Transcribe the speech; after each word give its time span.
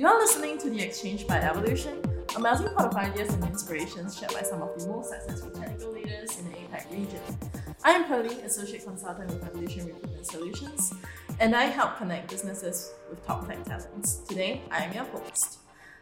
You're 0.00 0.18
listening 0.18 0.56
to 0.60 0.70
The 0.70 0.80
Exchange 0.80 1.26
by 1.26 1.36
Evolution, 1.40 2.02
a 2.34 2.40
melting 2.40 2.72
pot 2.72 2.86
of 2.86 2.96
ideas 2.96 3.34
and 3.34 3.44
inspirations 3.44 4.18
shared 4.18 4.32
by 4.32 4.40
some 4.40 4.62
of 4.62 4.74
the 4.80 4.88
most 4.88 5.10
successful 5.10 5.50
technical 5.50 5.92
leaders 5.92 6.38
in 6.38 6.50
the 6.50 6.56
APAC 6.56 6.90
region. 6.90 7.20
I 7.84 7.90
am 7.90 8.04
Pearlie, 8.06 8.40
Associate 8.40 8.82
Consultant 8.82 9.30
with 9.30 9.44
Evolution 9.44 9.88
Recruitment 9.88 10.26
Solutions, 10.26 10.94
and 11.38 11.54
I 11.54 11.64
help 11.64 11.98
connect 11.98 12.30
businesses 12.30 12.94
with 13.10 13.22
top 13.26 13.46
tech 13.46 13.62
talents. 13.64 14.22
Today, 14.26 14.62
I 14.70 14.84
am 14.84 14.94
your 14.94 15.04
host. 15.04 15.58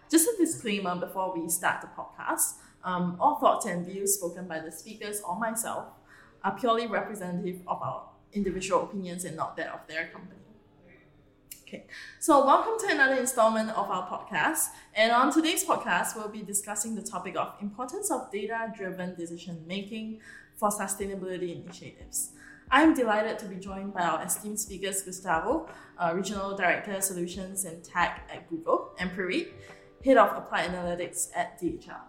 Just 0.08 0.28
a 0.28 0.36
disclaimer 0.38 0.94
before 0.94 1.36
we 1.36 1.48
start 1.48 1.80
the 1.80 1.88
podcast 1.88 2.52
um, 2.84 3.16
all 3.18 3.40
thoughts 3.40 3.66
and 3.66 3.84
views 3.84 4.14
spoken 4.14 4.46
by 4.46 4.60
the 4.60 4.70
speakers 4.70 5.20
or 5.22 5.36
myself 5.40 5.86
are 6.44 6.56
purely 6.56 6.86
representative 6.86 7.62
of 7.66 7.82
our 7.82 8.04
individual 8.32 8.84
opinions 8.84 9.24
and 9.24 9.36
not 9.36 9.56
that 9.56 9.70
of 9.74 9.80
their 9.88 10.06
company. 10.06 10.47
Okay, 11.68 11.84
so 12.18 12.46
welcome 12.46 12.78
to 12.78 12.94
another 12.94 13.16
installment 13.16 13.68
of 13.68 13.90
our 13.90 14.08
podcast. 14.08 14.68
And 14.94 15.12
on 15.12 15.30
today's 15.30 15.66
podcast, 15.66 16.16
we'll 16.16 16.30
be 16.30 16.40
discussing 16.40 16.94
the 16.94 17.02
topic 17.02 17.36
of 17.36 17.56
importance 17.60 18.10
of 18.10 18.32
data-driven 18.32 19.16
decision 19.16 19.62
making 19.66 20.20
for 20.56 20.70
sustainability 20.70 21.62
initiatives. 21.62 22.30
I'm 22.70 22.94
delighted 22.94 23.38
to 23.40 23.44
be 23.44 23.56
joined 23.56 23.92
by 23.92 24.00
our 24.00 24.24
esteemed 24.24 24.58
speakers, 24.58 25.02
Gustavo, 25.02 25.68
uh, 25.98 26.12
Regional 26.14 26.56
Director 26.56 26.98
Solutions 27.02 27.66
and 27.66 27.84
Tech 27.84 28.26
at 28.32 28.48
Google, 28.48 28.94
and 28.98 29.10
Prerit, 29.10 29.48
Head 30.02 30.16
of 30.16 30.38
Applied 30.38 30.70
Analytics 30.70 31.28
at 31.36 31.60
DHL. 31.60 32.00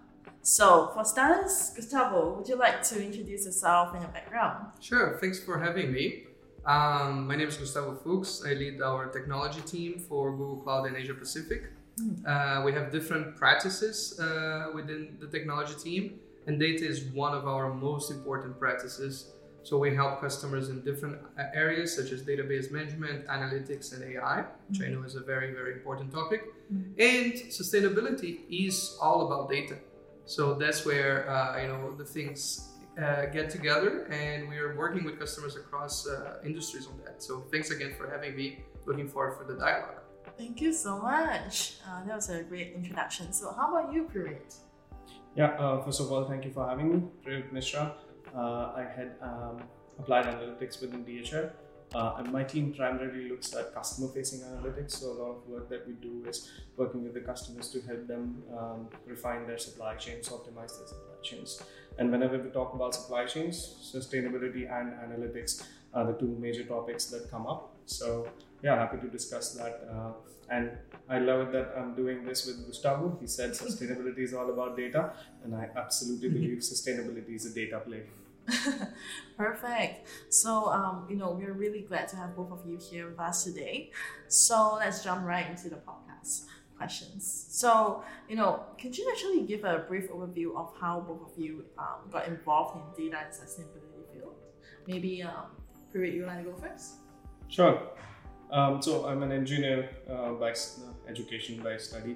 So, 0.41 0.91
for 0.93 1.03
starters, 1.03 1.73
Gustavo, 1.75 2.35
would 2.35 2.47
you 2.47 2.55
like 2.55 2.81
to 2.83 3.05
introduce 3.05 3.43
yourself 3.43 3.91
and 3.91 4.03
your 4.03 4.11
background? 4.11 4.67
Sure, 4.79 5.17
thanks 5.19 5.37
for 5.37 5.59
having 5.59 5.91
me. 5.91 6.28
Um, 6.65 7.27
my 7.27 7.35
name 7.35 7.47
is 7.47 7.57
Gustavo 7.57 7.95
Fuchs. 7.95 8.43
I 8.45 8.53
lead 8.53 8.81
our 8.81 9.07
technology 9.07 9.61
team 9.61 9.99
for 9.99 10.31
Google 10.31 10.57
Cloud 10.57 10.87
in 10.87 10.95
Asia 10.95 11.13
Pacific. 11.13 11.63
Mm. 11.99 12.25
Uh, 12.25 12.63
we 12.63 12.73
have 12.73 12.91
different 12.91 13.35
practices 13.35 14.19
uh, 14.19 14.67
within 14.73 15.17
the 15.19 15.27
technology 15.27 15.75
team, 15.75 16.19
and 16.47 16.59
data 16.59 16.85
is 16.85 17.03
one 17.05 17.33
of 17.33 17.47
our 17.47 17.73
most 17.73 18.11
important 18.11 18.59
practices. 18.59 19.31
So 19.63 19.77
we 19.77 19.93
help 19.93 20.21
customers 20.21 20.69
in 20.69 20.81
different 20.81 21.19
uh, 21.37 21.43
areas 21.53 21.95
such 21.95 22.11
as 22.11 22.23
database 22.23 22.71
management, 22.71 23.27
analytics, 23.27 23.93
and 23.93 24.03
AI, 24.03 24.45
which. 24.69 24.81
I 24.81 24.87
know 24.87 25.03
is 25.03 25.15
a 25.15 25.21
very, 25.21 25.53
very 25.53 25.73
important 25.73 26.11
topic. 26.11 26.43
Mm. 26.73 26.99
And 26.99 27.33
sustainability 27.51 28.39
is 28.49 28.97
all 29.01 29.27
about 29.27 29.49
data. 29.49 29.75
So 30.25 30.53
that's 30.53 30.85
where 30.85 31.29
uh, 31.29 31.59
you 31.59 31.67
know 31.67 31.95
the 31.97 32.05
things 32.05 32.68
uh, 33.01 33.25
get 33.27 33.49
together 33.49 34.05
and 34.11 34.49
we 34.49 34.57
are 34.57 34.75
working 34.75 35.03
with 35.03 35.19
customers 35.19 35.55
across 35.55 36.07
uh, 36.07 36.39
industries 36.45 36.87
on 36.87 36.99
that. 37.05 37.21
So 37.23 37.45
thanks 37.51 37.71
again 37.71 37.93
for 37.97 38.09
having 38.09 38.35
me. 38.35 38.63
Looking 38.85 39.07
forward 39.07 39.37
for 39.37 39.45
the 39.51 39.59
dialogue. 39.59 40.01
Thank 40.37 40.61
you 40.61 40.73
so 40.73 40.99
much. 40.99 41.77
Uh, 41.87 42.05
that 42.05 42.15
was 42.15 42.29
a 42.29 42.43
great 42.43 42.73
introduction. 42.73 43.33
So 43.33 43.53
how 43.53 43.75
about 43.75 43.93
you, 43.93 44.09
Prerit? 44.11 44.55
Yeah, 45.35 45.51
uh, 45.59 45.83
first 45.83 45.99
of 45.99 46.11
all, 46.11 46.27
thank 46.27 46.45
you 46.45 46.51
for 46.51 46.67
having 46.67 46.91
me, 46.91 47.03
Prerit 47.25 47.51
Mishra. 47.51 47.93
Uh, 48.35 48.73
I 48.75 48.85
had 48.95 49.15
um, 49.21 49.63
applied 49.99 50.25
analytics 50.25 50.81
within 50.81 51.03
DHL. 51.03 51.51
Uh, 51.95 52.13
and 52.17 52.31
my 52.31 52.43
team 52.43 52.71
primarily 52.71 53.29
looks 53.29 53.55
at 53.55 53.73
customer 53.73 54.07
facing 54.09 54.41
analytics. 54.41 54.91
So, 54.91 55.07
a 55.07 55.17
lot 55.21 55.31
of 55.37 55.47
work 55.47 55.69
that 55.69 55.87
we 55.87 55.93
do 55.93 56.23
is 56.27 56.51
working 56.77 57.03
with 57.03 57.15
the 57.15 57.21
customers 57.21 57.69
to 57.71 57.81
help 57.81 58.07
them 58.07 58.43
um, 58.55 58.89
refine 59.07 59.47
their 59.47 59.57
supply 59.57 59.95
chains, 59.95 60.29
optimize 60.29 60.77
their 60.77 60.87
supply 60.87 61.15
chains. 61.23 61.63
And 61.99 62.11
whenever 62.11 62.37
we 62.39 62.49
talk 62.49 62.73
about 62.73 62.95
supply 62.95 63.25
chains, 63.25 63.57
sustainability 63.93 64.71
and 64.71 64.93
analytics 65.05 65.63
are 65.93 66.05
the 66.05 66.13
two 66.13 66.33
major 66.39 66.63
topics 66.63 67.05
that 67.07 67.29
come 67.29 67.45
up. 67.45 67.75
So, 67.85 68.27
yeah, 68.63 68.75
happy 68.77 68.97
to 68.99 69.07
discuss 69.07 69.53
that. 69.55 69.85
Uh, 69.91 70.11
and 70.49 70.71
I 71.09 71.19
love 71.19 71.51
that 71.51 71.73
I'm 71.77 71.95
doing 71.95 72.23
this 72.23 72.45
with 72.47 72.65
Gustavo. 72.65 73.17
He 73.19 73.27
said 73.27 73.51
sustainability 73.51 74.19
is 74.19 74.33
all 74.33 74.49
about 74.49 74.77
data, 74.77 75.11
and 75.43 75.53
I 75.53 75.69
absolutely 75.75 76.29
believe 76.29 76.59
sustainability 76.59 77.35
is 77.35 77.45
a 77.45 77.53
data 77.53 77.81
play. 77.81 78.03
Perfect. 79.37 80.07
So, 80.29 80.67
um, 80.71 81.05
you 81.09 81.17
know, 81.17 81.31
we're 81.31 81.53
really 81.53 81.81
glad 81.81 82.07
to 82.09 82.15
have 82.15 82.35
both 82.35 82.51
of 82.51 82.61
you 82.65 82.77
here 82.77 83.09
with 83.09 83.19
us 83.19 83.43
today. 83.43 83.91
So, 84.29 84.75
let's 84.79 85.03
jump 85.03 85.25
right 85.25 85.47
into 85.49 85.69
the 85.69 85.75
podcast 85.75 86.45
questions. 86.79 87.21
So, 87.61 88.03
you 88.29 88.37
know, 88.39 88.51
could 88.81 88.97
you 88.97 89.05
actually 89.11 89.41
give 89.51 89.63
a 89.65 89.79
brief 89.89 90.05
overview 90.15 90.49
of 90.61 90.67
how 90.81 90.95
both 91.09 91.23
of 91.29 91.33
you 91.43 91.65
um, 91.77 91.99
got 92.15 92.23
involved 92.33 92.71
in 92.77 92.83
data 93.03 93.17
and 93.23 93.31
sustainability 93.39 94.05
field? 94.11 94.35
Maybe, 94.87 95.21
um, 95.21 95.47
Prerit, 95.91 96.13
you 96.15 96.25
want 96.25 96.39
to 96.43 96.47
go 96.51 96.55
first? 96.65 96.87
Sure. 97.49 97.75
Um, 98.51 98.81
so, 98.81 99.05
I'm 99.05 99.21
an 99.27 99.31
engineer 99.31 99.89
uh, 100.09 100.31
by 100.43 100.53
education 101.07 101.61
by 101.61 101.77
study, 101.77 102.15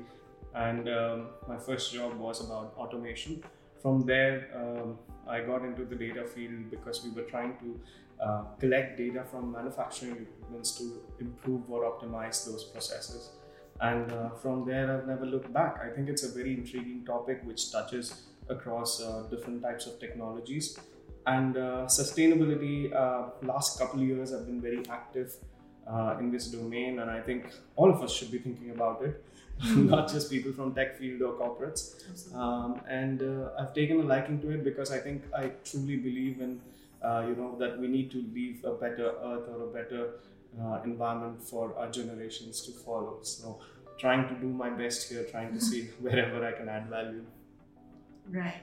and 0.56 0.90
um, 0.90 1.28
my 1.48 1.58
first 1.58 1.94
job 1.94 2.18
was 2.18 2.44
about 2.46 2.74
automation. 2.78 3.44
From 3.82 4.06
there, 4.12 4.36
um, 4.56 4.98
I 5.28 5.42
got 5.42 5.62
into 5.70 5.84
the 5.92 5.96
data 5.96 6.24
field 6.34 6.72
because 6.72 7.04
we 7.06 7.12
were 7.12 7.28
trying 7.30 7.54
to 7.64 7.80
uh, 8.26 8.44
collect 8.60 8.98
data 8.98 9.24
from 9.30 9.52
manufacturing 9.52 10.18
equipments 10.26 10.72
to 10.80 10.86
improve 11.20 11.70
or 11.70 11.80
optimize 11.92 12.46
those 12.46 12.64
processes. 12.64 13.32
And 13.84 14.12
uh, 14.14 14.30
from 14.42 14.66
there, 14.66 14.86
I've 14.92 15.08
never 15.08 15.26
looked 15.26 15.52
back. 15.52 15.82
I 15.86 15.94
think 15.94 16.08
it's 16.08 16.24
a 16.24 16.32
very 16.32 16.54
intriguing 16.54 17.04
topic 17.06 17.42
which 17.44 17.70
touches 17.70 18.24
across 18.48 19.02
uh, 19.02 19.24
different 19.30 19.62
types 19.62 19.88
of 19.88 20.00
technologies. 20.00 20.80
And 21.28 21.58
uh, 21.58 21.86
sustainability, 21.88 22.94
uh, 22.96 23.32
last 23.42 23.78
couple 23.80 24.02
of 24.02 24.08
years, 24.08 24.34
I've 24.34 24.46
been 24.46 24.62
very 24.62 24.84
active 24.90 25.34
uh, 25.86 26.16
in 26.20 26.32
this 26.32 26.48
domain, 26.48 27.00
and 27.00 27.12
I 27.12 27.20
think 27.20 27.52
all 27.76 27.90
of 27.90 28.02
us 28.02 28.14
should 28.14 28.32
be 28.32 28.38
thinking 28.38 28.72
about 28.72 29.04
it. 29.04 29.24
not 29.76 30.10
just 30.12 30.32
people 30.32 30.52
from 30.52 30.74
tech 30.74 30.98
field 30.98 31.22
or 31.22 31.34
corporates. 31.34 32.34
Um, 32.34 32.82
and 32.88 33.22
uh, 33.22 33.50
I've 33.60 33.74
taken 33.74 34.00
a 34.00 34.04
liking 34.04 34.42
to 34.42 34.50
it 34.50 34.64
because 34.64 34.92
I 34.92 34.98
think 35.00 35.24
I 35.36 35.52
truly 35.64 35.98
believe 35.98 36.42
in, 36.42 36.60
uh, 37.04 37.24
you 37.28 37.36
know, 37.36 37.56
that 37.60 37.80
we 37.80 37.88
need 37.88 38.10
to 38.12 38.26
leave 38.34 38.64
a 38.66 38.72
better 38.72 39.10
earth 39.24 39.48
or 39.50 39.64
a 39.64 39.72
better 39.72 40.14
uh, 40.60 40.80
environment 40.84 41.42
for 41.42 41.76
our 41.78 41.90
generations 41.90 42.62
to 42.62 42.72
follow. 42.72 43.20
So 43.22 43.60
trying 43.98 44.28
to 44.28 44.36
do 44.36 44.48
my 44.48 44.70
best 44.70 45.10
here, 45.10 45.24
trying 45.24 45.54
to 45.54 45.62
see 45.62 45.84
wherever 46.00 46.46
I 46.46 46.52
can 46.52 46.70
add 46.70 46.90
value. 46.90 47.26
Right. 48.30 48.62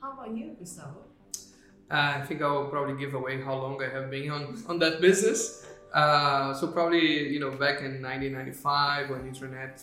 How 0.00 0.12
about 0.12 0.36
you, 0.36 0.56
Gustavo? 0.58 1.04
Uh, 1.90 2.18
I 2.18 2.20
think 2.26 2.40
I 2.40 2.50
will 2.50 2.68
probably 2.68 2.96
give 2.98 3.14
away 3.14 3.40
how 3.42 3.54
long 3.54 3.82
I 3.82 3.88
have 3.88 4.10
been 4.10 4.30
on, 4.30 4.62
on 4.68 4.78
that 4.78 5.00
business. 5.00 5.66
Uh, 5.92 6.54
so 6.54 6.68
probably 6.68 7.28
you 7.28 7.40
know 7.40 7.50
back 7.50 7.80
in 7.80 8.00
1995 8.00 9.10
when 9.10 9.26
internet 9.26 9.82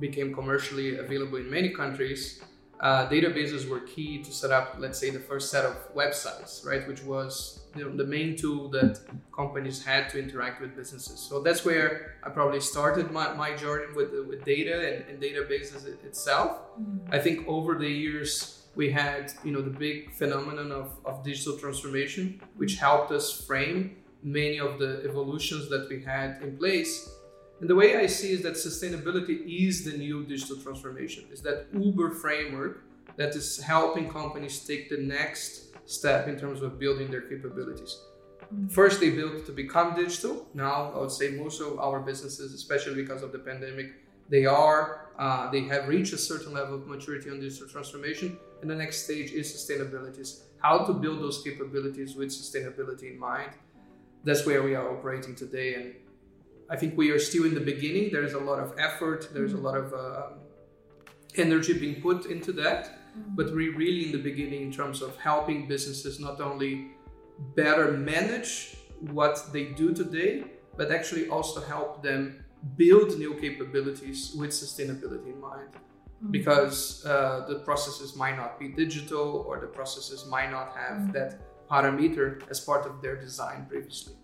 became 0.00 0.34
commercially 0.34 0.96
available 0.96 1.36
in 1.36 1.50
many 1.50 1.68
countries, 1.68 2.42
uh, 2.84 3.08
databases 3.08 3.66
were 3.66 3.80
key 3.80 4.22
to 4.22 4.30
set 4.30 4.50
up, 4.50 4.76
let's 4.78 4.98
say, 4.98 5.08
the 5.08 5.18
first 5.18 5.50
set 5.50 5.64
of 5.64 5.74
websites, 5.94 6.66
right? 6.66 6.86
Which 6.86 7.02
was 7.02 7.60
you 7.74 7.82
know, 7.82 7.96
the 7.96 8.04
main 8.04 8.36
tool 8.36 8.68
that 8.76 9.00
companies 9.34 9.82
had 9.82 10.10
to 10.10 10.18
interact 10.18 10.60
with 10.60 10.76
businesses. 10.76 11.18
So 11.18 11.40
that's 11.40 11.64
where 11.64 12.16
I 12.22 12.28
probably 12.28 12.60
started 12.60 13.10
my, 13.10 13.32
my 13.32 13.56
journey 13.56 13.86
with, 13.96 14.10
with 14.28 14.44
data 14.44 14.76
and, 14.86 15.08
and 15.08 15.22
databases 15.22 15.86
itself. 16.04 16.50
Mm-hmm. 16.78 17.14
I 17.14 17.18
think 17.20 17.48
over 17.48 17.78
the 17.78 17.88
years, 17.88 18.60
we 18.74 18.90
had 18.90 19.32
you 19.44 19.52
know 19.52 19.62
the 19.62 19.70
big 19.70 20.12
phenomenon 20.12 20.70
of, 20.70 20.98
of 21.06 21.24
digital 21.24 21.56
transformation, 21.56 22.42
which 22.56 22.74
helped 22.76 23.12
us 23.12 23.46
frame 23.46 23.96
many 24.22 24.58
of 24.58 24.78
the 24.78 25.02
evolutions 25.08 25.70
that 25.70 25.86
we 25.88 26.02
had 26.02 26.42
in 26.42 26.56
place 26.58 27.08
and 27.64 27.70
the 27.70 27.74
way 27.74 27.96
I 27.96 28.04
see 28.04 28.32
is 28.32 28.42
that 28.42 28.56
sustainability 28.56 29.36
is 29.66 29.86
the 29.86 29.96
new 29.96 30.22
digital 30.26 30.56
transformation. 30.56 31.24
Is 31.32 31.40
that 31.44 31.68
Uber 31.72 32.10
framework 32.10 32.84
that 33.16 33.30
is 33.34 33.58
helping 33.58 34.10
companies 34.10 34.58
take 34.58 34.90
the 34.90 34.98
next 34.98 35.74
step 35.86 36.28
in 36.28 36.38
terms 36.38 36.60
of 36.60 36.78
building 36.78 37.10
their 37.10 37.22
capabilities. 37.22 38.02
Mm-hmm. 38.52 38.68
First, 38.68 39.00
they 39.00 39.08
built 39.08 39.46
to 39.46 39.52
become 39.52 39.96
digital. 39.96 40.46
Now, 40.52 40.92
I 40.94 40.98
would 40.98 41.10
say 41.10 41.30
most 41.30 41.62
of 41.62 41.78
our 41.78 42.00
businesses, 42.00 42.52
especially 42.52 42.96
because 42.96 43.22
of 43.22 43.32
the 43.32 43.38
pandemic, 43.38 43.94
they 44.28 44.44
are 44.44 45.08
uh, 45.18 45.50
they 45.50 45.62
have 45.62 45.88
reached 45.88 46.12
a 46.12 46.18
certain 46.18 46.52
level 46.52 46.74
of 46.74 46.86
maturity 46.86 47.30
on 47.30 47.40
digital 47.40 47.66
transformation. 47.66 48.36
And 48.60 48.70
the 48.70 48.76
next 48.76 49.04
stage 49.04 49.32
is 49.32 49.50
sustainability. 49.50 50.22
How 50.58 50.84
to 50.84 50.92
build 50.92 51.22
those 51.22 51.42
capabilities 51.42 52.14
with 52.14 52.28
sustainability 52.28 53.12
in 53.12 53.18
mind. 53.18 53.52
That's 54.22 54.44
where 54.44 54.62
we 54.62 54.74
are 54.74 54.86
operating 54.94 55.34
today, 55.34 55.76
and 55.76 55.94
I 56.70 56.76
think 56.76 56.96
we 56.96 57.10
are 57.10 57.18
still 57.18 57.44
in 57.44 57.54
the 57.54 57.60
beginning. 57.60 58.10
There's 58.12 58.34
a 58.34 58.38
lot 58.38 58.58
of 58.58 58.74
effort, 58.78 59.28
there's 59.32 59.52
a 59.52 59.58
lot 59.58 59.76
of 59.76 59.92
uh, 59.92 60.26
energy 61.36 61.78
being 61.78 62.00
put 62.00 62.26
into 62.26 62.52
that, 62.52 62.84
mm-hmm. 62.86 63.34
but 63.34 63.46
we're 63.54 63.76
really 63.76 64.06
in 64.06 64.12
the 64.12 64.22
beginning 64.22 64.62
in 64.62 64.72
terms 64.72 65.02
of 65.02 65.16
helping 65.16 65.68
businesses 65.68 66.20
not 66.20 66.40
only 66.40 66.92
better 67.54 67.92
manage 67.92 68.76
what 69.10 69.52
they 69.52 69.66
do 69.66 69.92
today, 69.92 70.44
but 70.76 70.90
actually 70.90 71.28
also 71.28 71.60
help 71.60 72.02
them 72.02 72.44
build 72.76 73.18
new 73.18 73.34
capabilities 73.34 74.34
with 74.38 74.50
sustainability 74.50 75.26
in 75.34 75.40
mind. 75.40 75.70
Mm-hmm. 75.72 76.30
Because 76.30 77.04
uh, 77.04 77.44
the 77.48 77.56
processes 77.56 78.16
might 78.16 78.36
not 78.36 78.58
be 78.58 78.68
digital 78.68 79.44
or 79.46 79.60
the 79.60 79.66
processes 79.66 80.26
might 80.26 80.50
not 80.50 80.74
have 80.76 81.12
that 81.12 81.40
parameter 81.68 82.42
as 82.50 82.60
part 82.60 82.86
of 82.86 83.02
their 83.02 83.16
design 83.16 83.66
previously. 83.68 84.14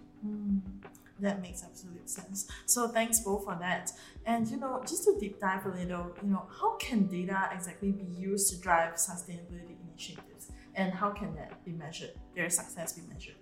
That 1.21 1.43
makes 1.43 1.63
absolute 1.63 2.09
sense. 2.09 2.49
So 2.67 2.89
thanks 2.89 3.21
both 3.21 3.45
for 3.45 3.57
that. 3.61 3.91
And 4.25 4.49
you 4.49 4.57
know, 4.57 4.83
just 4.87 5.05
to 5.05 5.19
deep 5.19 5.41
dive 5.41 5.67
a 5.67 5.69
little, 5.71 6.17
you 6.23 6.31
know, 6.31 6.47
how 6.61 6.77
can 6.77 7.07
data 7.07 7.51
exactly 7.55 7.93
be 7.93 8.05
used 8.05 8.51
to 8.53 8.61
drive 8.61 8.95
sustainability 8.95 9.77
initiatives, 9.91 10.53
and 10.75 10.93
how 10.93 11.11
can 11.11 11.35
that 11.35 11.65
be 11.65 11.73
measured? 11.73 12.13
Their 12.35 12.49
success 12.51 12.93
be 12.95 13.03
measured. 13.13 13.35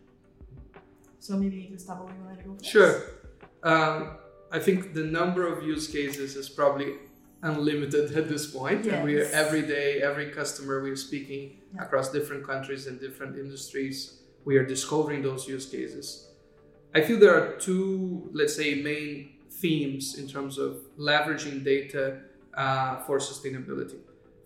So 1.21 1.37
maybe 1.37 1.69
Gustavo, 1.71 2.09
you 2.09 2.25
want 2.25 2.39
to 2.39 2.45
go 2.45 2.55
first? 2.55 2.65
Sure. 2.65 3.03
Um, 3.63 4.17
I 4.51 4.59
think 4.59 4.95
the 4.95 5.05
number 5.05 5.47
of 5.47 5.63
use 5.63 5.87
cases 5.89 6.37
is 6.37 6.49
probably 6.49 6.95
unlimited 7.43 8.17
at 8.17 8.29
this 8.29 8.47
point. 8.51 8.83
point, 8.83 8.87
and 8.95 9.05
we 9.05 9.21
are 9.21 9.27
every 9.33 9.63
day, 9.63 10.01
every 10.03 10.31
customer 10.31 10.83
we're 10.83 10.97
speaking 10.97 11.61
Yeah. 11.75 11.85
across 11.85 12.11
different 12.11 12.45
countries 12.47 12.87
and 12.87 12.99
different 12.99 13.37
industries. 13.37 14.23
We 14.45 14.57
are 14.57 14.65
discovering 14.65 15.23
those 15.23 15.47
use 15.47 15.67
cases. 15.67 16.28
I 16.95 17.03
feel 17.03 17.19
there 17.19 17.37
are 17.37 17.57
two, 17.57 18.31
let's 18.33 18.57
say, 18.57 18.83
main 18.83 19.35
themes 19.51 20.19
in 20.19 20.27
terms 20.27 20.57
of 20.59 20.79
leveraging 20.99 21.65
data 21.65 22.21
uh, 22.55 23.01
for 23.01 23.19
sustainability. 23.19 23.99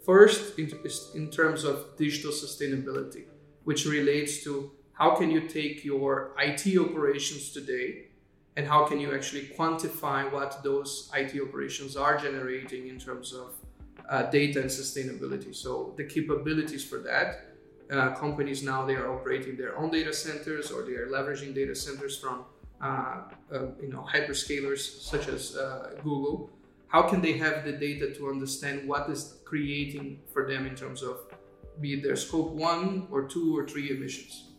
First, 0.05 0.59
in, 0.59 0.71
in 1.15 1.31
terms 1.31 1.63
of 1.65 1.97
digital 1.97 2.33
sustainability, 2.33 3.25
which 3.65 3.87
relates 3.87 4.43
to 4.43 4.73
how 4.95 5.15
can 5.15 5.31
you 5.31 5.49
take 5.49 5.85
your 5.85 6.35
IT 6.39 6.77
operations 6.79 7.51
today 7.51 8.07
and 8.57 8.67
how 8.67 8.85
can 8.85 8.99
you 9.01 9.15
actually 9.15 9.49
quantify 9.57 10.31
what 10.31 10.63
those 10.63 11.11
IT 11.15 11.41
operations 11.41 11.97
are 11.97 12.19
generating 12.19 12.89
in 12.89 12.99
terms 12.99 13.33
of 13.33 13.55
uh, 14.11 14.25
data 14.25 14.61
and 14.61 14.69
sustainability. 14.69 15.55
So 15.55 15.95
the 15.97 16.05
capabilities 16.05 16.85
for 16.85 16.99
that 16.99 17.52
uh, 17.93 18.15
companies 18.15 18.63
now 18.63 18.85
they 18.87 18.95
are 18.95 19.13
operating 19.13 19.57
their 19.57 19.77
own 19.77 19.91
data 19.91 20.13
centers 20.13 20.71
or 20.71 20.83
they 20.83 20.95
are 20.95 21.09
leveraging 21.09 21.55
data 21.55 21.75
centers 21.75 22.19
from 22.19 22.45
uh, 22.81 23.23
uh, 23.53 23.67
you 23.81 23.89
know 23.89 24.07
hyperscalers 24.13 25.01
such 25.01 25.29
as 25.29 25.57
uh, 25.57 25.91
Google. 26.03 26.51
How 26.89 27.03
can 27.03 27.21
they 27.21 27.39
have 27.39 27.65
the 27.65 27.73
data 27.73 28.13
to 28.15 28.29
understand 28.29 28.89
what 28.89 29.09
is 29.09 29.37
creating 29.45 30.21
for 30.33 30.47
them 30.47 30.67
in 30.67 30.75
terms 30.75 31.03
of 31.03 31.19
be 31.81 31.95
it 31.95 32.03
their 32.03 32.17
scope 32.17 32.51
one 32.51 33.07
or 33.11 33.29
two 33.29 33.57
or 33.57 33.67
three 33.67 33.91
emissions? 33.91 34.51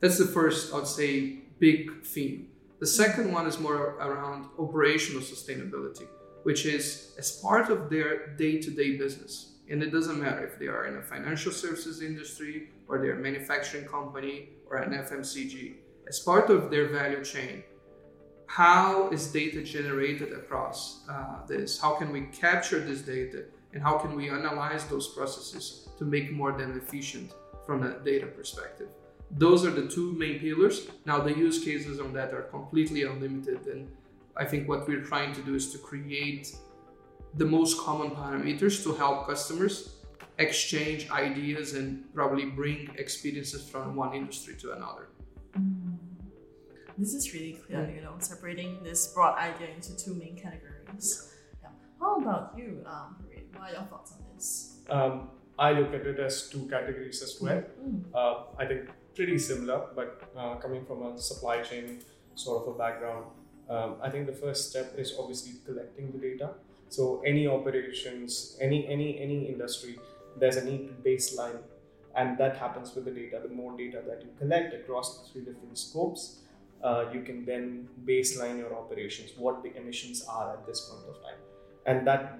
That's 0.00 0.18
the 0.18 0.26
first, 0.26 0.74
I'd 0.74 0.86
say, 0.86 1.38
big 1.58 2.04
theme. 2.04 2.48
The 2.80 2.86
second 2.86 3.32
one 3.32 3.46
is 3.46 3.58
more 3.58 3.94
around 4.00 4.46
operational 4.58 5.22
sustainability, 5.22 6.06
which 6.42 6.66
is 6.66 7.14
as 7.16 7.30
part 7.30 7.70
of 7.70 7.88
their 7.88 8.34
day 8.36 8.60
to 8.60 8.70
day 8.70 8.96
business. 8.96 9.51
And 9.72 9.82
it 9.82 9.90
doesn't 9.90 10.20
matter 10.20 10.44
if 10.44 10.58
they 10.58 10.66
are 10.66 10.84
in 10.84 10.98
a 10.98 11.02
financial 11.02 11.50
services 11.50 12.02
industry 12.02 12.68
or 12.88 12.98
they're 12.98 13.18
a 13.18 13.22
manufacturing 13.22 13.86
company 13.86 14.50
or 14.68 14.76
an 14.76 14.92
FMCG. 14.92 15.76
As 16.06 16.20
part 16.20 16.50
of 16.50 16.70
their 16.70 16.88
value 16.88 17.24
chain, 17.24 17.62
how 18.44 19.08
is 19.08 19.32
data 19.32 19.62
generated 19.62 20.30
across 20.34 21.08
uh, 21.08 21.46
this? 21.48 21.80
How 21.80 21.94
can 21.94 22.12
we 22.12 22.20
capture 22.44 22.80
this 22.80 23.00
data 23.00 23.44
and 23.72 23.82
how 23.82 23.96
can 23.96 24.14
we 24.14 24.28
analyze 24.28 24.84
those 24.88 25.08
processes 25.14 25.88
to 25.98 26.04
make 26.04 26.30
more 26.32 26.52
than 26.52 26.76
efficient 26.76 27.32
from 27.64 27.82
a 27.82 27.98
data 28.00 28.26
perspective? 28.26 28.88
Those 29.30 29.64
are 29.64 29.70
the 29.70 29.88
two 29.88 30.12
main 30.12 30.38
pillars. 30.38 30.86
Now, 31.06 31.20
the 31.20 31.32
use 31.32 31.64
cases 31.64 31.98
on 31.98 32.12
that 32.12 32.34
are 32.34 32.42
completely 32.42 33.04
unlimited, 33.04 33.66
and 33.66 33.90
I 34.36 34.44
think 34.44 34.68
what 34.68 34.86
we're 34.86 35.00
trying 35.00 35.32
to 35.32 35.40
do 35.40 35.54
is 35.54 35.72
to 35.72 35.78
create 35.78 36.54
the 37.34 37.44
most 37.44 37.78
common 37.78 38.10
parameters 38.10 38.82
to 38.84 38.92
help 38.94 39.26
customers 39.26 39.96
exchange 40.38 41.10
ideas 41.10 41.74
and 41.74 42.12
probably 42.14 42.46
bring 42.46 42.88
experiences 42.98 43.68
from 43.68 43.96
one 43.96 44.14
industry 44.14 44.54
to 44.56 44.72
another. 44.72 45.08
Mm. 45.56 45.96
This 46.98 47.14
is 47.14 47.32
really 47.32 47.54
clear, 47.54 47.90
you 47.94 48.02
know, 48.02 48.14
separating 48.18 48.82
this 48.82 49.08
broad 49.08 49.38
idea 49.38 49.68
into 49.74 49.96
two 49.96 50.14
main 50.14 50.36
categories. 50.36 51.32
Yeah. 51.62 51.70
How 52.00 52.16
about 52.16 52.54
you, 52.56 52.84
um, 52.86 53.16
Prerit? 53.22 53.58
What 53.58 53.70
are 53.70 53.72
your 53.72 53.82
thoughts 53.84 54.12
on 54.12 54.18
this? 54.34 54.78
Um, 54.90 55.30
I 55.58 55.72
look 55.72 55.94
at 55.94 56.06
it 56.06 56.18
as 56.18 56.48
two 56.50 56.66
categories 56.68 57.22
as 57.22 57.38
well. 57.40 57.62
Mm. 57.82 58.04
Uh, 58.14 58.44
I 58.58 58.66
think 58.66 58.90
pretty 59.14 59.38
similar, 59.38 59.86
but 59.94 60.22
uh, 60.36 60.56
coming 60.56 60.84
from 60.84 61.02
a 61.02 61.18
supply 61.18 61.62
chain 61.62 62.00
sort 62.34 62.62
of 62.62 62.74
a 62.74 62.78
background, 62.78 63.26
um, 63.68 63.96
I 64.02 64.10
think 64.10 64.26
the 64.26 64.32
first 64.32 64.70
step 64.70 64.94
is 64.98 65.14
obviously 65.18 65.54
collecting 65.64 66.12
the 66.12 66.18
data. 66.18 66.50
So 66.96 67.22
any 67.32 67.44
operations, 67.56 68.58
any 68.60 68.80
any 68.94 69.08
any 69.26 69.38
industry, 69.52 69.92
there's 70.40 70.58
a 70.62 70.64
need 70.70 70.82
to 70.90 70.94
baseline, 71.08 71.60
and 72.20 72.36
that 72.42 72.58
happens 72.64 72.94
with 72.94 73.04
the 73.08 73.14
data. 73.18 73.40
The 73.46 73.54
more 73.60 73.72
data 73.82 74.02
that 74.08 74.22
you 74.24 74.30
collect 74.38 74.74
across 74.80 75.08
the 75.16 75.22
three 75.30 75.42
different 75.48 75.78
scopes, 75.78 76.22
uh, 76.84 77.04
you 77.14 77.22
can 77.28 77.44
then 77.50 77.88
baseline 78.12 78.58
your 78.62 78.74
operations, 78.82 79.30
what 79.38 79.62
the 79.64 79.74
emissions 79.82 80.24
are 80.38 80.52
at 80.54 80.66
this 80.66 80.80
point 80.88 81.08
of 81.08 81.22
time, 81.26 81.40
and 81.86 82.06
that 82.06 82.38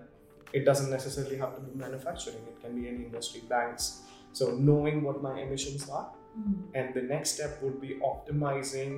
it 0.52 0.64
doesn't 0.70 0.90
necessarily 0.90 1.38
have 1.44 1.54
to 1.56 1.62
be 1.62 1.72
manufacturing. 1.86 2.42
It 2.52 2.58
can 2.62 2.72
be 2.80 2.88
any 2.88 3.04
industry, 3.08 3.40
banks. 3.48 4.02
So 4.34 4.50
knowing 4.70 5.02
what 5.02 5.22
my 5.22 5.34
emissions 5.40 5.88
are, 5.88 6.08
Mm. 6.32 6.52
and 6.74 6.94
the 6.98 7.02
next 7.14 7.32
step 7.36 7.62
would 7.62 7.78
be 7.80 7.90
optimizing. 8.10 8.92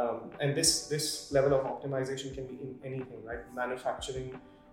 Um, 0.00 0.18
and 0.40 0.54
this 0.58 0.88
this 0.88 1.06
level 1.36 1.52
of 1.58 1.62
optimization 1.72 2.34
can 2.36 2.46
be 2.50 2.56
in 2.64 2.72
anything, 2.88 3.20
right? 3.28 3.42
Manufacturing, 3.54 4.28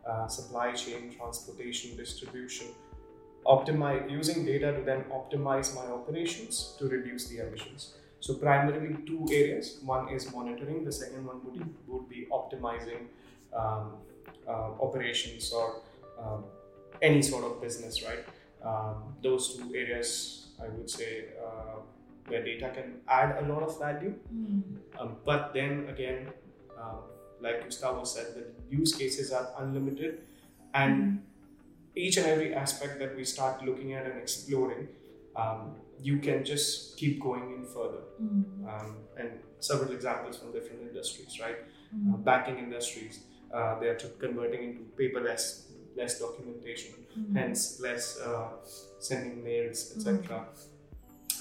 uh, 0.07 0.27
supply 0.27 0.73
chain, 0.73 1.13
transportation, 1.17 1.95
distribution. 1.97 2.67
Optimize 3.45 4.09
using 4.09 4.45
data 4.45 4.71
to 4.73 4.81
then 4.83 5.03
optimize 5.11 5.73
my 5.75 5.85
operations 5.91 6.75
to 6.77 6.87
reduce 6.87 7.27
the 7.27 7.39
emissions. 7.39 7.95
So 8.19 8.35
primarily 8.35 8.97
two 9.05 9.25
areas. 9.31 9.79
One 9.83 10.09
is 10.09 10.31
monitoring. 10.31 10.85
The 10.85 10.91
second 10.91 11.25
one 11.25 11.43
would 11.43 11.53
be, 11.53 11.65
would 11.87 12.07
be 12.07 12.27
optimizing 12.31 13.07
um, 13.51 13.93
uh, 14.47 14.71
operations 14.79 15.51
or 15.51 15.81
um, 16.19 16.43
any 17.01 17.21
sort 17.23 17.43
of 17.43 17.59
business, 17.61 18.03
right? 18.03 18.23
Um, 18.63 19.15
those 19.23 19.55
two 19.55 19.73
areas, 19.75 20.49
I 20.63 20.67
would 20.69 20.89
say, 20.89 21.25
uh, 21.43 21.79
where 22.27 22.43
data 22.43 22.69
can 22.69 23.01
add 23.07 23.43
a 23.43 23.47
lot 23.51 23.63
of 23.63 23.79
value. 23.79 24.13
Mm. 24.33 24.63
Um, 24.99 25.15
but 25.25 25.51
then 25.55 25.87
again, 25.89 26.27
um, 26.79 26.99
like 27.41 27.63
Gustavo 27.63 28.03
said, 28.03 28.27
the 28.35 28.45
use 28.75 28.95
cases 28.95 29.31
are 29.31 29.49
unlimited, 29.57 30.19
and 30.73 31.23
each 31.95 32.17
and 32.17 32.25
every 32.25 32.53
aspect 32.53 32.99
that 32.99 33.15
we 33.15 33.23
start 33.25 33.63
looking 33.65 33.93
at 33.93 34.05
and 34.05 34.17
exploring, 34.17 34.87
um, 35.35 35.75
you 36.01 36.19
can 36.19 36.43
just 36.43 36.97
keep 36.97 37.19
going 37.21 37.53
in 37.53 37.65
further. 37.65 38.03
Mm. 38.21 38.67
Um, 38.67 38.95
and 39.17 39.29
several 39.59 39.91
examples 39.91 40.37
from 40.37 40.51
different 40.51 40.81
industries, 40.81 41.39
right? 41.39 41.57
Mm. 41.95 42.13
Uh, 42.13 42.17
banking 42.17 42.57
industries, 42.57 43.19
uh, 43.53 43.79
they 43.79 43.87
are 43.87 43.95
converting 44.19 44.63
into 44.69 44.81
paperless, 44.97 45.65
less 45.95 46.19
documentation, 46.19 46.93
Mm. 47.17 47.35
hence 47.35 47.81
less 47.81 48.19
uh, 48.21 48.51
sending 48.99 49.43
mails, 49.43 49.93
etc. 49.95 50.45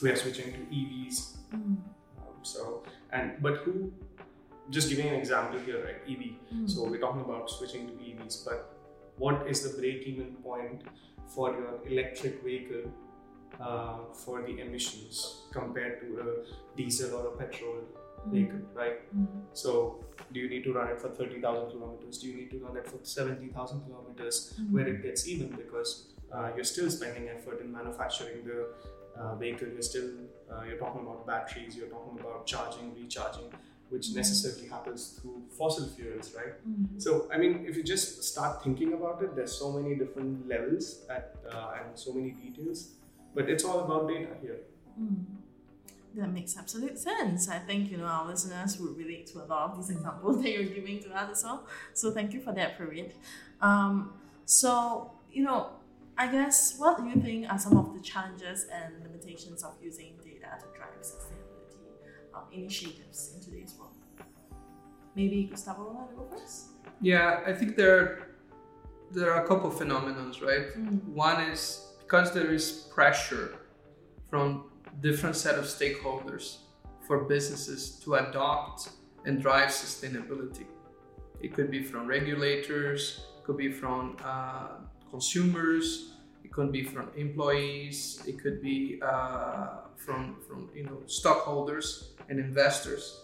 We 0.03 0.11
are 0.11 0.17
switching 0.17 0.53
to 0.53 0.59
EVs. 0.59 1.37
Mm. 1.55 1.57
Um, 1.57 1.83
so, 2.43 2.83
and 3.13 3.41
but 3.41 3.59
who? 3.59 3.93
Just 4.71 4.89
giving 4.89 5.09
an 5.09 5.15
example 5.15 5.59
here, 5.61 5.85
right? 5.85 6.01
EV. 6.09 6.23
Mm. 6.55 6.71
So 6.71 6.85
we're 6.85 7.01
talking 7.01 7.23
about 7.23 7.51
switching 7.51 7.87
to 7.89 7.93
EVs, 7.93 8.45
but 8.45 8.77
what 9.17 9.47
is 9.47 9.63
the 9.63 9.79
break-even 9.79 10.37
point 10.43 10.83
for 11.27 11.53
your 11.53 11.81
electric 11.87 12.43
vehicle 12.43 12.91
uh, 13.61 13.99
for 14.13 14.43
the 14.43 14.59
emissions 14.61 15.43
compared 15.53 16.01
to 16.01 16.21
a 16.21 16.77
diesel 16.77 17.17
or 17.19 17.27
a 17.29 17.37
petrol 17.37 17.83
vehicle, 18.27 18.61
right? 18.75 18.99
Mm. 19.17 19.27
So, 19.53 20.05
do 20.33 20.41
you 20.41 20.49
need 20.49 20.65
to 20.65 20.73
run 20.73 20.89
it 20.89 21.01
for 21.01 21.09
30,000 21.09 21.71
kilometers? 21.71 22.19
Do 22.19 22.29
you 22.29 22.37
need 22.37 22.51
to 22.53 22.59
run 22.59 22.77
it 22.77 22.89
for 22.89 22.99
70,000 23.03 23.81
kilometers? 23.83 24.55
Mm. 24.61 24.71
Where 24.71 24.87
it 24.87 25.03
gets 25.03 25.27
even 25.27 25.49
because 25.49 26.07
uh, 26.33 26.51
you're 26.55 26.65
still 26.65 26.91
spending 26.91 27.29
effort 27.29 27.61
in 27.61 27.73
manufacturing 27.73 28.45
the 28.45 28.69
uh, 29.21 29.35
vehicle. 29.37 29.69
You're 29.69 29.83
still 29.83 30.11
uh, 30.53 30.63
you're 30.67 30.79
talking 30.79 31.03
about 31.03 31.27
batteries. 31.27 31.77
You're 31.77 31.89
talking 31.89 32.19
about 32.21 32.47
charging, 32.47 32.95
recharging, 32.95 33.53
which 33.91 34.15
necessarily 34.15 34.69
happens 34.69 35.19
through 35.21 35.43
fossil 35.59 35.87
fuels, 35.89 36.33
right? 36.35 36.55
Mm. 36.69 37.03
So, 37.03 37.29
I 37.33 37.37
mean, 37.39 37.65
if 37.69 37.77
you 37.77 37.83
just 37.83 38.23
start 38.23 38.63
thinking 38.63 38.93
about 38.93 39.23
it, 39.23 39.35
there's 39.35 39.53
so 39.53 39.73
many 39.73 39.97
different 39.97 40.47
levels 40.49 41.05
at, 41.11 41.35
uh, 41.53 41.75
and 41.79 41.99
so 41.99 42.13
many 42.13 42.31
details, 42.31 42.93
but 43.35 43.51
it's 43.51 43.65
all 43.65 43.81
about 43.81 44.09
data 44.09 44.29
here. 44.41 44.61
Mm. 45.01 45.25
That 46.15 46.33
makes 46.33 46.57
absolute 46.57 46.99
sense. 46.99 47.49
I 47.49 47.59
think 47.59 47.91
you 47.91 47.97
know 47.97 48.07
our 48.07 48.27
listeners 48.27 48.79
would 48.81 48.97
relate 48.97 49.29
to 49.29 49.45
a 49.45 49.47
lot 49.47 49.71
of 49.71 49.77
these 49.77 49.91
examples 49.97 50.43
that 50.43 50.51
you're 50.51 50.65
giving 50.65 51.01
to 51.05 51.11
us 51.11 51.39
as 51.39 51.45
well. 51.45 51.67
So 51.95 52.11
thank 52.11 52.33
you 52.33 52.41
for 52.41 52.53
that, 52.53 52.79
Prerit. 52.79 53.13
Um, 53.61 54.13
so 54.45 55.13
you 55.33 55.45
know, 55.45 55.71
I 56.19 56.27
guess 56.27 56.75
what 56.79 56.99
do 56.99 57.09
you 57.09 57.21
think 57.21 57.49
are 57.49 57.59
some 57.59 57.77
of 57.77 57.95
the 57.95 58.01
challenges 58.01 58.67
and 58.73 58.95
limitations 59.05 59.63
of 59.63 59.75
using 59.81 60.15
data 60.25 60.49
to 60.59 60.67
drive 60.77 60.99
sustainability 61.01 61.40
um, 62.35 62.45
initiatives 62.53 63.33
in 63.35 63.41
today's 63.41 63.75
world? 63.79 63.97
Maybe 65.15 65.45
Gustavo 65.45 65.93
want 65.93 66.11
to 66.11 66.17
go 66.17 66.27
first. 66.31 66.67
Yeah, 67.01 67.41
I 67.47 67.53
think 67.53 67.77
there 67.77 67.99
are, 67.99 68.29
there 69.11 69.33
are 69.33 69.45
a 69.45 69.49
couple 69.49 69.71
of 69.71 69.77
phenomenons, 69.77 70.43
right? 70.43 70.69
Mm. 70.77 71.03
One 71.09 71.41
is 71.43 71.87
because 72.01 72.33
there 72.33 72.53
is 72.53 72.89
pressure 72.93 73.55
from 74.29 74.71
different 75.01 75.37
set 75.37 75.57
of 75.57 75.65
stakeholders 75.65 76.59
for 77.07 77.25
businesses 77.25 77.99
to 78.05 78.15
adopt 78.15 78.91
and 79.25 79.41
drive 79.41 79.71
sustainability. 79.71 80.67
It 81.41 81.55
could 81.55 81.71
be 81.71 81.83
from 81.83 82.07
regulators, 82.07 83.27
it 83.39 83.45
could 83.45 83.57
be 83.57 83.71
from 83.73 84.17
uh, 84.25 84.69
consumers, 85.11 86.15
it 86.45 86.53
could 86.53 86.71
be 86.71 86.85
from 86.85 87.11
employees, 87.17 88.23
it 88.27 88.41
could 88.43 88.63
be 88.63 89.01
uh, 89.03 89.90
from 90.05 90.37
from 90.47 90.71
you 90.75 90.85
know 90.85 91.03
stockholders 91.07 92.15
and 92.29 92.39
investors. 92.39 93.21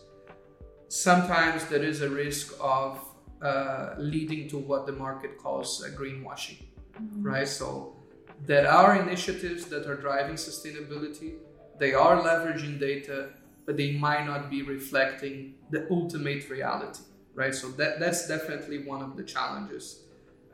Sometimes 0.88 1.64
there 1.66 1.82
is 1.82 2.02
a 2.02 2.08
risk 2.08 2.54
of 2.60 3.00
uh, 3.42 3.94
leading 3.98 4.48
to 4.48 4.58
what 4.58 4.86
the 4.86 4.92
market 4.92 5.38
calls 5.38 5.82
uh, 5.82 5.88
greenwashing, 5.98 6.60
mm-hmm. 7.00 7.22
right? 7.22 7.48
So 7.48 7.96
there 8.44 8.70
are 8.70 8.96
initiatives 8.96 9.64
that 9.66 9.86
are 9.86 9.96
driving 9.96 10.36
sustainability. 10.36 11.34
They 11.78 11.92
are 11.94 12.22
leveraging 12.22 12.78
data, 12.78 13.30
but 13.66 13.76
they 13.76 13.92
might 13.92 14.24
not 14.26 14.50
be 14.50 14.62
reflecting 14.62 15.54
the 15.70 15.86
ultimate 15.90 16.48
reality, 16.48 17.02
right? 17.34 17.54
So 17.54 17.68
that 17.72 17.98
that's 18.00 18.28
definitely 18.28 18.84
one 18.84 19.02
of 19.02 19.16
the 19.16 19.24
challenges. 19.24 20.02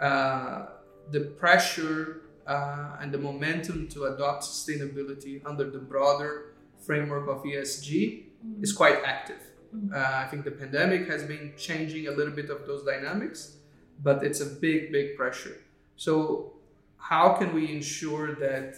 Uh, 0.01 0.67
the 1.11 1.21
pressure 1.21 2.23
uh, 2.47 2.97
and 3.01 3.13
the 3.13 3.19
momentum 3.19 3.89
to 3.89 4.05
adopt 4.05 4.43
sustainability 4.45 5.45
under 5.45 5.71
the 5.71 5.79
broader 5.79 6.55
framework 6.81 7.29
of 7.29 7.43
ESG 7.45 8.25
mm-hmm. 8.45 8.63
is 8.63 8.73
quite 8.73 9.03
active. 9.05 9.41
Mm-hmm. 9.75 9.95
Uh, 9.95 9.99
I 9.99 10.27
think 10.29 10.45
the 10.45 10.51
pandemic 10.51 11.09
has 11.09 11.23
been 11.25 11.53
changing 11.57 12.09
a 12.09 12.11
little 12.11 12.35
bit 12.35 12.51
of 12.51 12.67
those 12.67 12.85
dynamics, 12.85 13.57
but 14.03 14.23
it's 14.23 14.41
a 14.41 14.47
big, 14.47 14.93
big 14.93 15.17
pressure. 15.17 15.57
So, 15.97 16.55
how 16.97 17.35
can 17.35 17.53
we 17.55 17.73
ensure 17.73 18.35
that 18.37 18.77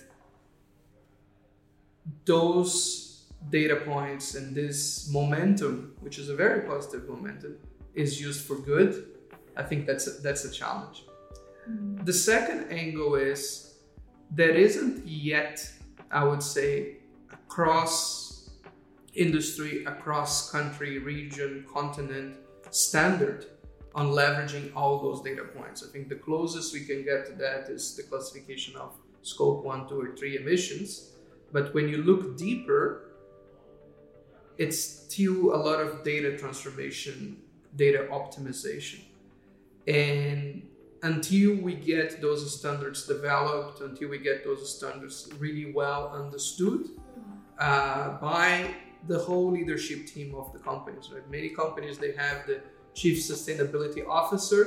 those 2.25 3.25
data 3.51 3.77
points 3.77 4.35
and 4.35 4.55
this 4.55 5.11
momentum, 5.13 5.95
which 6.01 6.19
is 6.19 6.29
a 6.29 6.35
very 6.35 6.63
positive 6.63 7.09
momentum, 7.09 7.57
is 7.95 8.21
used 8.21 8.47
for 8.47 8.57
good? 8.57 9.07
I 9.57 9.63
think 9.63 9.87
that's 9.87 10.07
a, 10.07 10.11
that's 10.23 10.45
a 10.45 10.51
challenge. 10.51 11.05
The 11.67 12.13
second 12.13 12.71
angle 12.71 13.15
is 13.15 13.75
there 14.31 14.51
isn't 14.51 15.07
yet, 15.07 15.67
I 16.11 16.25
would 16.25 16.43
say, 16.43 16.99
across 17.33 18.51
industry, 19.15 19.85
across 19.85 20.51
country, 20.51 20.99
region, 20.99 21.65
continent 21.73 22.37
standard 22.71 23.47
on 23.95 24.09
leveraging 24.09 24.75
all 24.75 25.01
those 25.01 25.23
data 25.23 25.45
points. 25.45 25.85
I 25.87 25.93
think 25.93 26.09
the 26.09 26.17
closest 26.17 26.75
we 26.75 26.85
can 26.85 27.05
get 27.05 27.27
to 27.27 27.33
that 27.35 27.69
is 27.69 27.97
the 27.97 28.03
classification 28.03 28.75
of 28.77 28.97
scope 29.23 29.65
one, 29.65 29.89
two, 29.89 30.01
or 30.01 30.17
three 30.17 30.37
emissions. 30.37 31.13
But 31.53 31.73
when 31.75 31.89
you 31.89 31.99
look 31.99 32.37
deeper, 32.37 33.13
it's 34.59 34.79
still 34.79 35.55
a 35.55 35.61
lot 35.69 35.81
of 35.81 36.03
data 36.03 36.37
transformation, 36.37 37.41
data 37.77 38.09
optimization. 38.11 39.01
And 39.87 40.69
until 41.05 41.55
we 41.57 41.75
get 41.75 42.23
those 42.23 42.59
standards 42.59 43.07
developed, 43.07 43.81
until 43.83 44.09
we 44.09 44.19
get 44.19 44.43
those 44.43 44.75
standards 44.75 45.29
really 45.39 45.71
well 45.71 46.09
understood 46.09 46.89
uh, 47.59 48.17
by 48.19 48.75
the 49.07 49.19
whole 49.19 49.51
leadership 49.53 50.07
team 50.07 50.35
of 50.35 50.51
the 50.55 50.59
companies. 50.59 51.11
Right? 51.13 51.31
Many 51.31 51.51
companies 51.51 51.99
they 51.99 52.13
have 52.13 52.47
the 52.47 52.63
chief 52.95 53.19
sustainability 53.19 54.07
officer, 54.09 54.63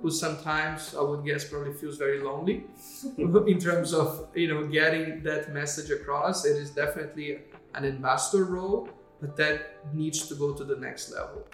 who 0.00 0.10
sometimes 0.10 0.94
I 0.98 1.02
would 1.02 1.26
guess 1.26 1.44
probably 1.44 1.74
feels 1.74 1.98
very 1.98 2.20
lonely 2.20 2.64
in 3.18 3.58
terms 3.60 3.92
of 3.92 4.28
you 4.34 4.48
know 4.48 4.66
getting 4.66 5.22
that 5.24 5.52
message 5.52 5.90
across. 5.90 6.46
It 6.46 6.56
is 6.56 6.70
definitely 6.70 7.40
an 7.74 7.84
ambassador 7.84 8.44
role, 8.44 8.88
but 9.20 9.36
that 9.36 9.94
needs 9.94 10.26
to 10.28 10.34
go 10.34 10.54
to 10.54 10.64
the 10.64 10.76
next 10.76 11.12
level. 11.12 11.46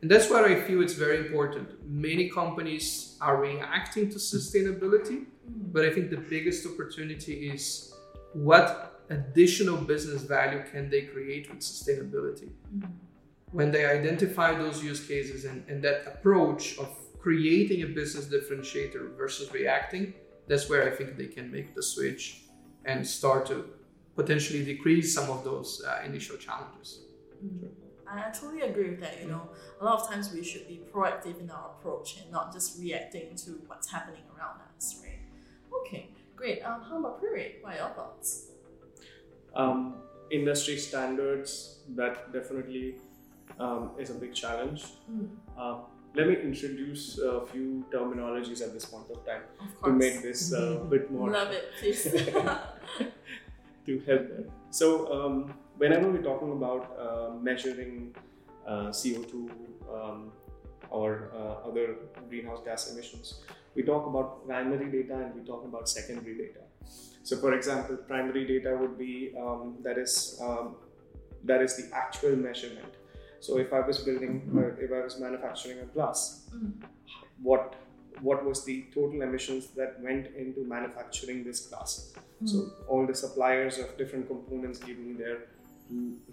And 0.00 0.10
that's 0.10 0.30
where 0.30 0.44
I 0.44 0.54
feel 0.60 0.80
it's 0.82 0.94
very 0.94 1.18
important. 1.26 1.68
Many 1.84 2.28
companies 2.28 3.16
are 3.20 3.36
reacting 3.40 4.08
to 4.10 4.18
sustainability, 4.18 5.26
but 5.72 5.84
I 5.84 5.90
think 5.90 6.10
the 6.10 6.18
biggest 6.18 6.66
opportunity 6.66 7.50
is 7.50 7.92
what 8.32 9.00
additional 9.10 9.76
business 9.76 10.22
value 10.22 10.62
can 10.70 10.90
they 10.90 11.02
create 11.02 11.48
with 11.50 11.60
sustainability? 11.60 12.50
When 13.50 13.70
they 13.70 13.86
identify 13.86 14.54
those 14.54 14.84
use 14.84 15.06
cases 15.06 15.44
and, 15.46 15.64
and 15.68 15.82
that 15.82 16.06
approach 16.06 16.78
of 16.78 16.88
creating 17.18 17.82
a 17.82 17.86
business 17.86 18.26
differentiator 18.26 19.16
versus 19.16 19.52
reacting, 19.52 20.14
that's 20.46 20.68
where 20.68 20.90
I 20.90 20.94
think 20.94 21.16
they 21.16 21.26
can 21.26 21.50
make 21.50 21.74
the 21.74 21.82
switch 21.82 22.42
and 22.84 23.06
start 23.06 23.46
to 23.46 23.64
potentially 24.14 24.64
decrease 24.64 25.14
some 25.14 25.30
of 25.30 25.44
those 25.44 25.82
uh, 25.86 26.02
initial 26.04 26.36
challenges. 26.36 27.00
Mm. 27.44 27.68
I 28.10 28.30
totally 28.30 28.62
agree 28.62 28.90
with 28.90 29.00
that. 29.00 29.20
You 29.20 29.28
know, 29.28 29.48
a 29.80 29.84
lot 29.84 30.00
of 30.00 30.08
times 30.08 30.32
we 30.32 30.42
should 30.42 30.66
be 30.66 30.80
proactive 30.92 31.40
in 31.40 31.50
our 31.50 31.72
approach 31.78 32.18
and 32.20 32.30
not 32.30 32.52
just 32.52 32.80
reacting 32.80 33.36
to 33.36 33.62
what's 33.66 33.90
happening 33.90 34.22
around 34.36 34.60
us, 34.76 35.00
right? 35.02 35.20
Okay, 35.80 36.10
great. 36.36 36.62
Um, 36.62 36.82
how 36.82 36.98
about 36.98 37.22
Prerit? 37.22 37.62
What 37.62 37.74
are 37.74 37.76
your 37.76 37.88
thoughts? 37.90 38.46
Um, 39.54 39.94
industry 40.30 40.76
standards 40.76 41.80
that 41.96 42.32
definitely 42.32 42.96
um, 43.58 43.90
is 43.98 44.10
a 44.10 44.14
big 44.14 44.34
challenge. 44.34 44.84
Mm. 45.10 45.28
Uh, 45.58 45.78
let 46.14 46.28
me 46.28 46.36
introduce 46.36 47.18
a 47.18 47.46
few 47.46 47.84
terminologies 47.92 48.62
at 48.62 48.72
this 48.72 48.84
point 48.84 49.10
of 49.10 49.24
time 49.26 49.42
of 49.60 49.84
to 49.84 49.90
make 49.92 50.22
this 50.22 50.52
a 50.52 50.80
uh, 50.80 50.84
bit 50.84 51.10
more. 51.10 51.30
Love 51.38 51.50
it, 51.52 51.64
please. 51.78 52.02
to 53.86 53.98
help 54.06 54.28
them. 54.28 54.50
So, 54.70 55.12
um, 55.12 55.54
whenever 55.78 56.10
we're 56.10 56.22
talking 56.22 56.52
about 56.52 56.96
uh, 56.98 57.34
measuring 57.40 58.14
uh, 58.66 58.88
CO2 58.88 59.50
um, 59.92 60.32
or 60.90 61.30
uh, 61.34 61.68
other 61.68 61.96
greenhouse 62.28 62.60
gas 62.64 62.92
emissions, 62.92 63.40
we 63.74 63.82
talk 63.82 64.06
about 64.06 64.46
primary 64.46 64.90
data 64.90 65.14
and 65.14 65.34
we 65.34 65.46
talk 65.46 65.64
about 65.64 65.88
secondary 65.88 66.36
data. 66.36 66.60
So, 67.22 67.36
for 67.36 67.54
example, 67.54 67.96
primary 67.96 68.46
data 68.46 68.76
would 68.80 68.98
be 68.98 69.34
um, 69.38 69.76
that 69.82 69.98
is 69.98 70.38
um, 70.42 70.76
that 71.44 71.60
is 71.62 71.76
the 71.76 71.94
actual 71.94 72.36
measurement. 72.36 72.94
So, 73.40 73.58
if 73.58 73.72
I 73.72 73.80
was 73.80 73.98
building, 73.98 74.50
uh, 74.56 74.82
if 74.84 74.90
I 74.90 75.02
was 75.04 75.20
manufacturing 75.20 75.78
a 75.80 75.84
glass, 75.84 76.48
mm. 76.54 76.72
what 77.42 77.74
what 78.20 78.44
was 78.44 78.64
the 78.64 78.86
total 78.94 79.22
emissions 79.22 79.68
that 79.76 80.00
went 80.00 80.28
into 80.34 80.64
manufacturing 80.64 81.44
this 81.44 81.60
glass? 81.66 82.14
Mm. 82.42 82.48
So, 82.48 82.72
all 82.88 83.06
the 83.06 83.14
suppliers 83.14 83.78
of 83.78 83.96
different 83.98 84.26
components 84.26 84.78
give 84.78 84.98
me 84.98 85.12
their 85.12 85.38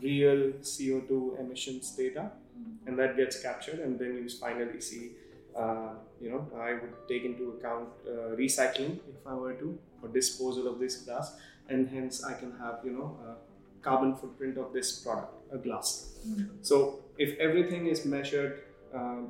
real 0.01 0.53
CO2 0.61 1.39
emissions 1.39 1.91
data, 1.95 2.31
mm-hmm. 2.31 2.87
and 2.87 2.99
that 2.99 3.15
gets 3.17 3.41
captured, 3.41 3.79
and 3.79 3.99
then 3.99 4.15
you 4.15 4.29
finally 4.29 4.81
see. 4.81 5.11
Uh, 5.55 5.93
you 6.19 6.29
know, 6.29 6.45
I 6.57 6.73
would 6.73 7.07
take 7.07 7.23
into 7.23 7.51
account 7.51 7.87
uh, 8.05 8.35
recycling 8.35 8.99
if 9.09 9.25
I 9.25 9.35
were 9.35 9.53
to, 9.53 9.79
or 10.01 10.09
disposal 10.09 10.67
of 10.67 10.79
this 10.79 10.97
glass, 10.97 11.37
and 11.69 11.87
hence 11.87 12.25
I 12.25 12.33
can 12.33 12.51
have 12.59 12.79
you 12.83 12.91
know 12.91 13.17
a 13.25 13.35
carbon 13.81 14.15
footprint 14.15 14.57
of 14.57 14.73
this 14.73 14.99
product, 14.99 15.33
a 15.53 15.57
glass. 15.57 16.15
Mm-hmm. 16.27 16.57
So 16.61 16.99
if 17.17 17.37
everything 17.39 17.87
is 17.87 18.05
measured 18.05 18.63
uh, 18.93 19.21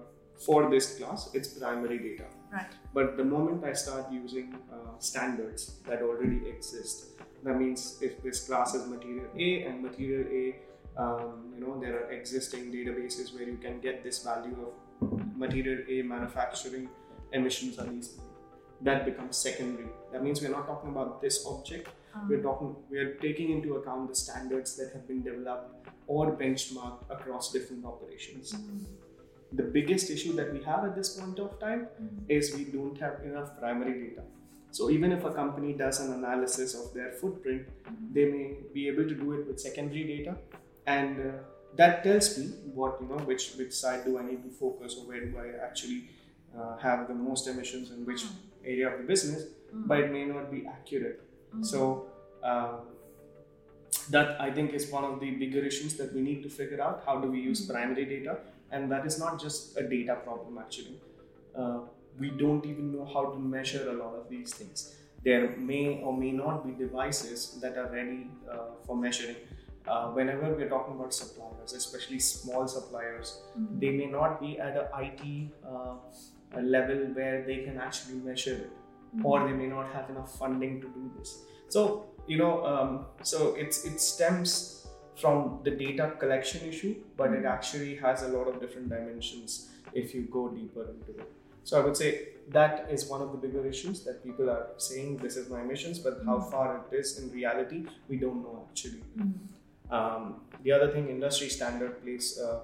for 0.45 0.69
this 0.69 0.95
glass, 0.97 1.29
it's 1.33 1.49
primary 1.49 1.99
data. 1.99 2.25
Right. 2.55 2.71
But 2.93 3.17
the 3.17 3.25
moment 3.25 3.65
I 3.65 3.73
start 3.73 4.05
using 4.11 4.55
uh, 4.71 4.97
standards 4.99 5.81
that 5.87 6.01
already 6.01 6.47
exist, 6.47 7.07
that 7.43 7.59
means 7.59 7.97
if 8.01 8.23
this 8.23 8.47
class 8.47 8.73
is 8.73 8.87
material 8.87 9.27
A 9.37 9.63
and 9.63 9.83
material 9.83 10.23
A, 10.41 10.55
um, 10.97 11.51
you 11.53 11.59
know, 11.59 11.77
there 11.81 11.95
are 11.99 12.11
existing 12.11 12.71
databases 12.71 13.33
where 13.33 13.43
you 13.43 13.57
can 13.57 13.81
get 13.81 14.03
this 14.05 14.23
value 14.23 14.55
of 15.01 15.37
material 15.37 15.83
A 15.89 16.01
manufacturing 16.01 16.87
emissions 17.33 17.77
are 17.77 17.87
these. 17.87 18.17
That 18.81 19.05
becomes 19.05 19.35
secondary. 19.35 19.89
That 20.13 20.23
means 20.23 20.41
we're 20.41 20.55
not 20.59 20.65
talking 20.67 20.91
about 20.91 21.21
this 21.21 21.45
object. 21.45 21.89
Um. 22.13 22.29
We're 22.29 22.41
talking. 22.41 22.75
We're 22.89 23.15
taking 23.15 23.51
into 23.51 23.75
account 23.75 24.09
the 24.09 24.15
standards 24.15 24.77
that 24.77 24.91
have 24.93 25.07
been 25.07 25.23
developed 25.23 25.89
or 26.07 26.37
benchmarked 26.37 27.09
across 27.09 27.51
different 27.51 27.85
operations. 27.85 28.53
Mm-hmm. 28.53 29.04
The 29.53 29.63
biggest 29.63 30.09
issue 30.09 30.33
that 30.33 30.51
we 30.51 30.63
have 30.63 30.83
at 30.83 30.95
this 30.95 31.09
point 31.17 31.39
of 31.39 31.59
time 31.59 31.87
mm-hmm. 32.01 32.29
is 32.29 32.53
we 32.55 32.65
don't 32.65 32.99
have 32.99 33.21
enough 33.23 33.57
primary 33.59 34.09
data. 34.09 34.23
So 34.71 34.89
even 34.89 35.11
if 35.11 35.23
a 35.23 35.31
company 35.31 35.73
does 35.73 35.99
an 36.01 36.11
analysis 36.13 36.73
of 36.73 36.93
their 36.93 37.11
footprint, 37.13 37.67
they 38.11 38.25
may 38.25 38.55
be 38.73 38.87
able 38.87 39.07
to 39.07 39.15
do 39.15 39.31
it 39.33 39.47
with 39.47 39.59
secondary 39.59 40.03
data, 40.03 40.35
and 40.85 41.19
uh, 41.19 41.31
that 41.77 42.03
tells 42.03 42.37
me 42.37 42.47
what 42.73 42.97
you 43.01 43.07
know 43.07 43.21
which 43.29 43.53
which 43.59 43.71
side 43.71 44.03
do 44.03 44.17
I 44.19 44.23
need 44.23 44.43
to 44.43 44.49
focus 44.49 44.97
or 44.99 45.07
where 45.07 45.23
do 45.25 45.37
I 45.37 45.65
actually 45.65 46.09
uh, 46.57 46.75
have 46.77 47.07
the 47.07 47.13
most 47.13 47.47
emissions 47.47 47.91
in 47.91 48.05
which 48.05 48.23
mm-hmm. 48.23 48.65
area 48.73 48.91
of 48.91 48.97
the 48.97 49.05
business, 49.05 49.43
mm-hmm. 49.43 49.87
but 49.87 49.99
it 49.99 50.11
may 50.11 50.25
not 50.25 50.51
be 50.51 50.65
accurate. 50.67 51.21
Mm-hmm. 51.21 51.63
So. 51.63 52.07
Um, 52.43 52.81
that 54.09 54.39
I 54.39 54.51
think 54.51 54.73
is 54.73 54.91
one 54.91 55.03
of 55.03 55.19
the 55.19 55.31
bigger 55.31 55.59
issues 55.65 55.95
that 55.95 56.13
we 56.13 56.21
need 56.21 56.43
to 56.43 56.49
figure 56.49 56.81
out. 56.81 57.03
How 57.05 57.19
do 57.19 57.31
we 57.31 57.39
use 57.39 57.61
mm-hmm. 57.61 57.73
primary 57.73 58.05
data? 58.05 58.37
And 58.75 58.91
that 58.91 59.05
is 59.09 59.17
not 59.23 59.39
just 59.41 59.77
a 59.81 59.83
data 59.95 60.15
problem, 60.27 60.57
actually. 60.63 60.95
Uh, 61.57 61.79
we 62.19 62.29
don't 62.43 62.65
even 62.71 62.91
know 62.95 63.05
how 63.13 63.23
to 63.33 63.39
measure 63.55 63.83
a 63.89 63.93
lot 64.03 64.15
of 64.21 64.29
these 64.29 64.53
things. 64.59 64.83
There 65.27 65.43
may 65.57 65.83
or 66.07 66.15
may 66.23 66.31
not 66.31 66.65
be 66.65 66.71
devices 66.85 67.43
that 67.61 67.77
are 67.83 67.89
ready 67.99 68.23
uh, 68.55 68.65
for 68.87 68.97
measuring. 69.07 69.37
uh, 69.93 70.05
whenever 70.17 70.47
we're 70.59 70.67
talking 70.69 70.93
about 70.99 71.11
suppliers, 71.15 71.73
especially 71.79 72.17
small 72.27 72.63
suppliers, 72.75 73.33
Mm. 73.57 73.65
they 73.81 73.91
may 73.97 74.07
not 74.13 74.39
be 74.43 74.49
at 74.67 74.77
a 74.83 74.85
IT 75.01 75.27
uh, 75.71 75.97
level 76.75 77.03
where 77.17 77.35
they 77.49 77.57
can 77.65 77.77
actually 77.87 78.17
measure 78.29 78.55
it, 78.63 78.71
Mm. 79.17 79.25
or 79.31 79.35
they 79.47 79.53
may 79.59 79.67
not 79.75 79.91
have 79.97 80.09
enough 80.13 80.31
funding 80.39 80.73
to 80.85 80.89
do 80.95 81.03
this. 81.17 81.35
So 81.75 81.83
you 82.31 82.37
know, 82.41 82.53
um, 82.71 82.89
so 83.33 83.53
it's 83.65 83.85
it 83.91 84.01
stems 84.07 84.55
from 85.15 85.59
the 85.63 85.71
data 85.71 86.13
collection 86.19 86.67
issue, 86.67 86.95
but 87.17 87.31
it 87.31 87.45
actually 87.45 87.95
has 87.95 88.23
a 88.23 88.27
lot 88.27 88.47
of 88.47 88.59
different 88.59 88.89
dimensions 88.89 89.69
if 89.93 90.13
you 90.13 90.23
go 90.23 90.49
deeper 90.49 90.83
into 90.83 91.19
it. 91.19 91.31
So 91.63 91.81
I 91.81 91.83
would 91.83 91.97
say 91.97 92.29
that 92.49 92.87
is 92.91 93.07
one 93.07 93.21
of 93.21 93.31
the 93.31 93.37
bigger 93.37 93.65
issues 93.65 94.03
that 94.03 94.23
people 94.23 94.49
are 94.49 94.67
saying 94.77 95.17
this 95.17 95.35
is 95.35 95.49
my 95.49 95.61
emissions, 95.61 95.99
but 95.99 96.21
how 96.25 96.39
far 96.39 96.85
it 96.91 96.95
is 96.95 97.17
in 97.19 97.31
reality, 97.31 97.85
we 98.07 98.17
don't 98.17 98.43
know 98.43 98.67
actually. 98.69 99.01
Mm. 99.17 99.33
Um, 99.89 100.41
the 100.63 100.71
other 100.71 100.91
thing, 100.91 101.09
industry 101.09 101.49
standard 101.49 102.03
plays 102.03 102.39
uh, 102.39 102.59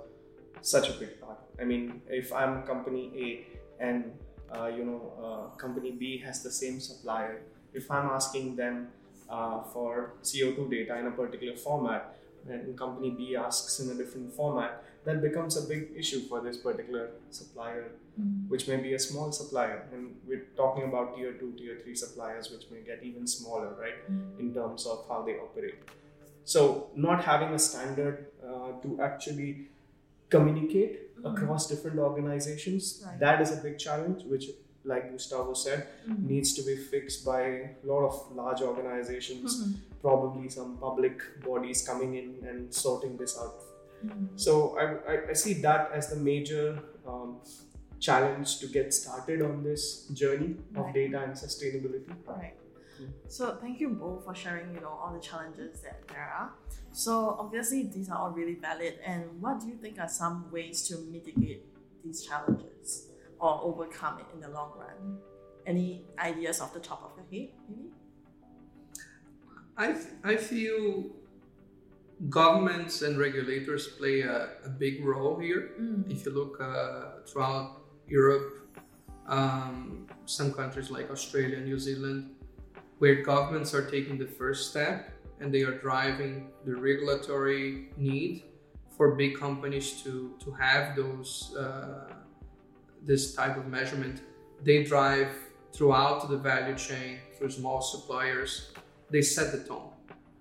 such 0.61 0.89
a 0.89 0.93
big 0.93 1.19
part. 1.21 1.39
I 1.59 1.63
mean, 1.63 2.01
if 2.07 2.31
I'm 2.33 2.63
company 2.63 3.11
A 3.25 3.83
and 3.83 4.11
uh, 4.51 4.67
you 4.67 4.83
know 4.83 5.01
uh, 5.23 5.55
company 5.57 5.91
B 5.91 6.17
has 6.19 6.43
the 6.43 6.51
same 6.51 6.79
supplier, 6.79 7.41
if 7.73 7.89
I'm 7.89 8.09
asking 8.09 8.55
them 8.55 8.89
uh, 9.29 9.63
for 9.63 10.13
CO2 10.23 10.69
data 10.69 10.97
in 10.99 11.07
a 11.07 11.11
particular 11.11 11.55
format, 11.55 12.17
and 12.49 12.77
company 12.77 13.09
B 13.11 13.35
asks 13.35 13.79
in 13.79 13.89
a 13.91 13.95
different 13.95 14.33
format, 14.33 14.83
that 15.03 15.21
becomes 15.21 15.57
a 15.57 15.67
big 15.67 15.91
issue 15.95 16.21
for 16.21 16.41
this 16.41 16.57
particular 16.57 17.11
supplier, 17.29 17.91
Mm. 18.19 18.49
which 18.49 18.67
may 18.67 18.75
be 18.75 18.93
a 18.93 18.99
small 18.99 19.31
supplier. 19.31 19.87
And 19.93 20.15
we're 20.27 20.45
talking 20.57 20.83
about 20.83 21.15
tier 21.15 21.31
two, 21.33 21.51
tier 21.53 21.77
three 21.81 21.95
suppliers, 21.95 22.51
which 22.51 22.65
may 22.71 22.81
get 22.81 23.03
even 23.03 23.25
smaller, 23.25 23.69
right? 23.79 23.99
Mm. 24.11 24.39
in 24.39 24.53
terms 24.53 24.85
of 24.85 25.05
how 25.07 25.21
they 25.21 25.35
operate. 25.37 25.75
So, 26.43 26.89
not 26.95 27.23
having 27.23 27.53
a 27.53 27.59
standard 27.59 28.27
uh, 28.43 28.71
to 28.83 28.99
actually 29.01 29.69
communicate 30.29 30.93
Mhm. 31.17 31.31
across 31.31 31.67
different 31.69 31.99
organizations, 31.99 33.03
Right. 33.05 33.19
that 33.19 33.41
is 33.41 33.51
a 33.57 33.61
big 33.63 33.77
challenge, 33.77 34.23
which, 34.25 34.49
like 34.83 35.11
Gustavo 35.11 35.53
said, 35.53 35.87
Mm. 36.07 36.27
needs 36.27 36.53
to 36.53 36.61
be 36.63 36.75
fixed 36.75 37.25
by 37.25 37.41
a 37.41 37.75
lot 37.85 38.03
of 38.05 38.35
large 38.35 38.61
organizations, 38.61 39.63
Mhm. 39.63 39.75
probably 40.01 40.49
some 40.49 40.77
public 40.77 41.21
bodies 41.45 41.85
coming 41.87 42.15
in 42.15 42.47
and 42.47 42.73
sorting 42.73 43.17
this 43.17 43.37
out. 43.37 43.55
Mm. 44.05 44.27
So, 44.35 44.75
I, 44.77 44.85
I, 45.11 45.29
I 45.29 45.33
see 45.33 45.53
that 45.61 45.91
as 45.91 46.09
the 46.09 46.15
major 46.15 46.79
um, 47.05 47.41
challenge 47.99 48.59
to 48.59 48.67
get 48.67 48.93
started 48.93 49.41
on 49.41 49.63
this 49.63 50.07
journey 50.07 50.55
of 50.75 50.93
data 50.93 51.21
and 51.21 51.33
sustainability. 51.33 52.09
Right. 52.25 52.55
Mm. 52.99 53.09
So 53.27 53.57
thank 53.61 53.79
you 53.79 53.89
both 53.89 54.23
for 54.25 54.33
sharing, 54.35 54.73
you 54.73 54.81
know, 54.81 54.89
all 54.89 55.13
the 55.13 55.19
challenges 55.19 55.81
that 55.81 56.07
there 56.07 56.29
are. 56.39 56.53
So 56.91 57.35
obviously 57.39 57.83
these 57.83 58.09
are 58.09 58.17
all 58.17 58.31
really 58.31 58.55
valid. 58.55 58.99
And 59.05 59.41
what 59.41 59.59
do 59.61 59.67
you 59.67 59.75
think 59.77 59.99
are 59.99 60.09
some 60.09 60.51
ways 60.51 60.87
to 60.89 60.97
mitigate 60.97 61.63
these 62.03 62.23
challenges 62.25 63.07
or 63.41 63.59
overcome 63.63 64.19
it 64.19 64.25
in 64.33 64.39
the 64.39 64.49
long 64.49 64.71
run? 64.77 65.17
Any 65.65 66.05
ideas 66.19 66.61
off 66.61 66.73
the 66.73 66.79
top 66.79 67.03
of 67.03 67.11
your 67.17 67.25
head, 67.31 67.49
maybe? 67.69 67.89
I, 69.77 69.87
th- 69.93 70.13
I 70.23 70.35
feel 70.37 71.05
governments 72.29 73.01
and 73.01 73.17
regulators 73.17 73.87
play 73.87 74.21
a, 74.21 74.49
a 74.65 74.69
big 74.69 75.03
role 75.03 75.39
here. 75.39 75.71
Mm. 75.79 76.11
If 76.11 76.25
you 76.25 76.31
look 76.31 76.61
uh, 76.61 77.25
throughout 77.27 77.81
Europe, 78.07 78.61
um, 79.27 80.07
some 80.25 80.53
countries 80.53 80.91
like 80.91 81.09
Australia, 81.09 81.59
New 81.59 81.79
Zealand, 81.79 82.35
where 82.99 83.23
governments 83.23 83.73
are 83.73 83.89
taking 83.89 84.17
the 84.17 84.27
first 84.27 84.69
step 84.69 85.11
and 85.39 85.53
they 85.53 85.63
are 85.63 85.77
driving 85.79 86.49
the 86.65 86.75
regulatory 86.75 87.89
need 87.97 88.43
for 88.95 89.15
big 89.15 89.39
companies 89.39 90.03
to, 90.03 90.35
to 90.43 90.51
have 90.51 90.95
those 90.95 91.55
uh, 91.57 92.13
this 93.05 93.33
type 93.33 93.57
of 93.57 93.67
measurement. 93.67 94.21
They 94.63 94.83
drive 94.83 95.29
throughout 95.73 96.29
the 96.29 96.37
value 96.37 96.75
chain 96.75 97.19
through 97.37 97.49
small 97.51 97.81
suppliers. 97.81 98.71
They 99.09 99.21
set 99.21 99.51
the 99.51 99.63
tone 99.63 99.91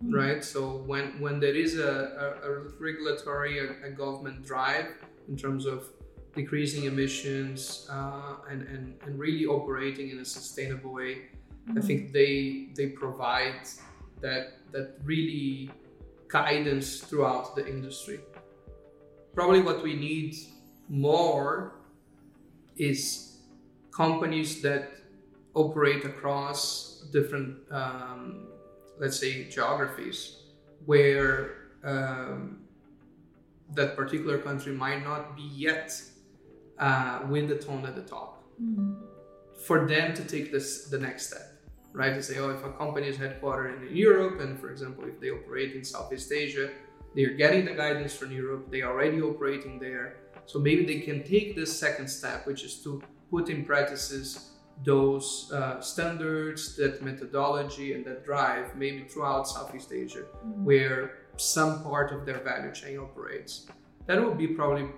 Mm. 0.04 0.14
right? 0.16 0.44
So 0.44 0.82
when 0.86 1.20
when 1.20 1.40
there 1.40 1.54
is 1.54 1.78
a, 1.78 1.92
a, 2.24 2.50
a 2.50 2.52
regulatory, 2.80 3.58
a, 3.58 3.88
a 3.88 3.90
government 3.90 4.46
drive 4.46 4.86
in 5.28 5.36
terms 5.36 5.66
of 5.66 5.84
decreasing 6.34 6.84
emissions 6.84 7.86
uh, 7.90 8.36
and, 8.50 8.62
and 8.62 8.96
and 9.04 9.18
really 9.18 9.44
operating 9.44 10.10
in 10.10 10.18
a 10.20 10.24
sustainable 10.24 10.92
way, 10.92 11.12
I 11.68 11.72
Mm. 11.72 11.84
think 11.84 12.12
they 12.12 12.72
they 12.76 12.86
provide 12.96 13.68
that 14.22 14.44
that 14.72 14.96
really 15.04 15.70
guidance 16.28 17.00
throughout 17.00 17.54
the 17.54 17.66
industry. 17.68 18.20
Probably 19.34 19.60
what 19.60 19.82
we 19.82 19.94
need 19.94 20.34
more 20.88 21.79
is 22.80 23.36
companies 23.90 24.62
that 24.62 24.92
operate 25.54 26.04
across 26.04 27.04
different, 27.12 27.56
um, 27.70 28.48
let's 28.98 29.18
say, 29.18 29.48
geographies, 29.48 30.18
where 30.86 31.70
um, 31.84 32.60
that 33.74 33.96
particular 33.96 34.38
country 34.38 34.72
might 34.72 35.04
not 35.04 35.36
be 35.36 35.42
yet 35.42 36.00
uh, 36.78 37.20
with 37.28 37.48
the 37.48 37.56
tone 37.56 37.84
at 37.84 37.94
the 37.94 38.02
top. 38.02 38.44
Mm. 38.62 38.96
For 39.66 39.86
them 39.86 40.14
to 40.14 40.24
take 40.24 40.50
this 40.50 40.86
the 40.86 40.98
next 40.98 41.28
step, 41.28 41.46
right? 41.92 42.14
To 42.14 42.22
say, 42.22 42.38
oh, 42.38 42.50
if 42.50 42.64
a 42.64 42.72
company 42.72 43.08
is 43.08 43.16
headquartered 43.18 43.88
in 43.88 43.94
Europe, 43.94 44.40
and 44.40 44.58
for 44.58 44.70
example, 44.70 45.04
if 45.04 45.20
they 45.20 45.30
operate 45.30 45.74
in 45.74 45.84
Southeast 45.84 46.32
Asia, 46.32 46.70
they 47.14 47.24
are 47.24 47.34
getting 47.34 47.64
the 47.64 47.74
guidance 47.74 48.14
from 48.14 48.32
Europe, 48.32 48.70
they 48.70 48.80
are 48.80 48.92
already 48.92 49.20
operating 49.20 49.78
there. 49.78 50.16
So 50.46 50.58
maybe 50.58 50.84
they 50.84 51.00
can 51.00 51.22
take 51.22 51.54
this 51.56 51.78
second 51.78 52.08
step, 52.08 52.46
which 52.46 52.64
is 52.64 52.82
to 52.84 53.02
put 53.30 53.48
in 53.48 53.64
practices 53.64 54.50
those 54.84 55.50
uh, 55.52 55.80
standards, 55.80 56.76
that 56.76 57.02
methodology, 57.02 57.92
and 57.92 58.04
that 58.06 58.24
drive, 58.24 58.74
maybe 58.76 59.04
throughout 59.04 59.46
Southeast 59.46 59.92
Asia, 59.92 60.24
Mm. 60.44 60.64
where 60.64 61.00
some 61.36 61.82
part 61.82 62.12
of 62.12 62.24
their 62.26 62.40
value 62.40 62.72
chain 62.72 62.98
operates. 62.98 63.66
That 64.06 64.24
would 64.24 64.38
be 64.38 64.48
probably 64.48 64.88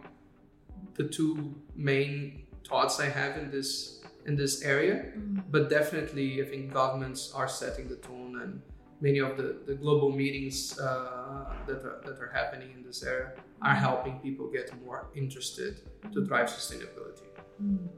the 0.95 1.05
two 1.09 1.55
main 1.75 2.47
thoughts 2.69 3.01
I 3.01 3.07
have 3.07 3.37
in 3.37 3.51
this 3.51 4.01
in 4.25 4.37
this 4.37 4.63
area. 4.63 4.95
Mm. 4.95 5.43
But 5.51 5.69
definitely, 5.69 6.41
I 6.43 6.45
think 6.47 6.73
governments 6.73 7.33
are 7.35 7.49
setting 7.49 7.89
the 7.89 7.97
tone, 7.97 8.41
and 8.43 8.63
many 9.01 9.19
of 9.19 9.37
the, 9.37 9.49
the 9.67 9.75
global 9.75 10.11
meetings 10.13 10.79
uh, 10.79 11.45
that, 11.67 11.83
are, 11.85 12.01
that 12.07 12.17
are 12.23 12.31
happening 12.33 12.71
in 12.77 12.85
this 12.85 13.03
area 13.03 13.33
are 13.65 13.75
helping 13.75 14.19
people 14.19 14.51
get 14.51 14.71
more 14.85 15.07
interested 15.15 15.81
to 16.13 16.25
drive 16.27 16.47
sustainability. 16.47 17.27
Mm. 17.63 17.89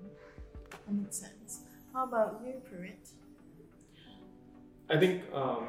That 0.71 0.95
makes 0.95 1.17
sense. 1.17 1.61
How 1.93 2.05
about 2.05 2.41
you, 2.45 2.61
Prerit? 2.69 3.13
I 4.91 4.99
think 4.99 5.23
um, 5.33 5.69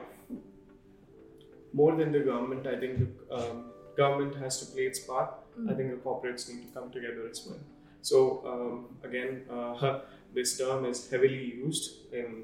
more 1.74 1.96
than 1.96 2.12
the 2.12 2.20
government, 2.20 2.68
I 2.68 2.78
think 2.78 3.00
the 3.00 3.36
um, 3.36 3.66
government 3.96 4.36
has 4.36 4.60
to 4.60 4.66
play 4.74 4.84
its 4.84 5.00
part. 5.00 5.34
I 5.70 5.74
think 5.74 5.92
the 5.92 5.98
corporates 5.98 6.50
need 6.50 6.68
to 6.68 6.80
come 6.80 6.92
together 6.92 7.30
as 7.30 7.48
well. 7.48 7.60
So 8.02 8.44
um, 8.46 9.10
again, 9.10 9.44
uh, 9.50 10.00
this 10.34 10.58
term 10.58 10.86
is 10.86 11.10
heavily 11.10 11.54
used 11.66 12.14
in 12.14 12.44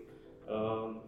um, 0.50 1.02